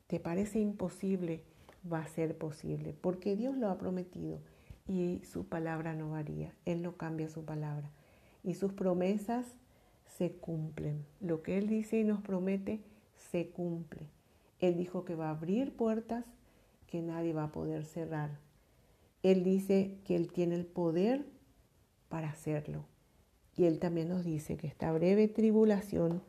te 0.07 0.21
parece 0.21 0.61
imposible 0.61 1.45
va 1.91 2.01
a 2.01 2.09
ser 2.09 2.37
posible, 2.37 2.95
porque 3.01 3.37
Dios 3.37 3.57
lo 3.57 3.69
ha 3.69 3.79
prometido 3.79 4.41
y 4.87 5.23
su 5.25 5.47
palabra 5.47 5.95
no 5.95 6.11
varía, 6.11 6.53
Él 6.65 6.83
no 6.83 6.97
cambia 6.97 7.29
su 7.29 7.45
palabra. 7.45 7.91
Y 8.43 8.55
sus 8.55 8.73
promesas 8.73 9.47
se 10.17 10.33
cumplen. 10.33 11.05
Lo 11.21 11.43
que 11.43 11.59
Él 11.59 11.69
dice 11.69 12.01
y 12.01 12.05
nos 12.05 12.21
promete 12.23 12.81
se 13.31 13.51
cumple. 13.51 14.09
Él 14.59 14.77
dijo 14.77 15.05
que 15.05 15.15
va 15.15 15.29
a 15.29 15.31
abrir 15.31 15.77
puertas 15.77 16.25
que 16.87 17.03
nadie 17.03 17.33
va 17.33 17.45
a 17.45 17.53
poder 17.53 17.85
cerrar. 17.85 18.39
Él 19.23 19.45
dice 19.45 19.99
que 20.05 20.17
Él 20.17 20.33
tiene 20.33 20.57
el 20.57 20.67
poder 20.67 21.25
para 22.09 22.31
hacerlo. 22.31 22.85
Y 23.61 23.67
Él 23.67 23.79
también 23.79 24.09
nos 24.09 24.25
dice 24.25 24.57
que 24.57 24.67
esta 24.67 24.91
breve 24.91 25.29
tribulación 25.29 26.23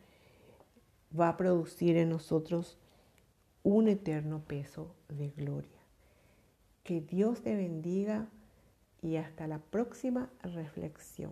va 1.17 1.29
a 1.29 1.37
producir 1.37 1.95
en 1.95 2.09
nosotros 2.09 2.77
un 3.63 3.87
eterno 3.87 4.43
peso 4.43 4.93
de 5.07 5.29
gloria. 5.29 5.79
Que 6.83 6.99
Dios 6.99 7.41
te 7.41 7.55
bendiga 7.55 8.27
y 9.01 9.15
hasta 9.15 9.47
la 9.47 9.59
próxima 9.59 10.29
reflexión. 10.43 11.31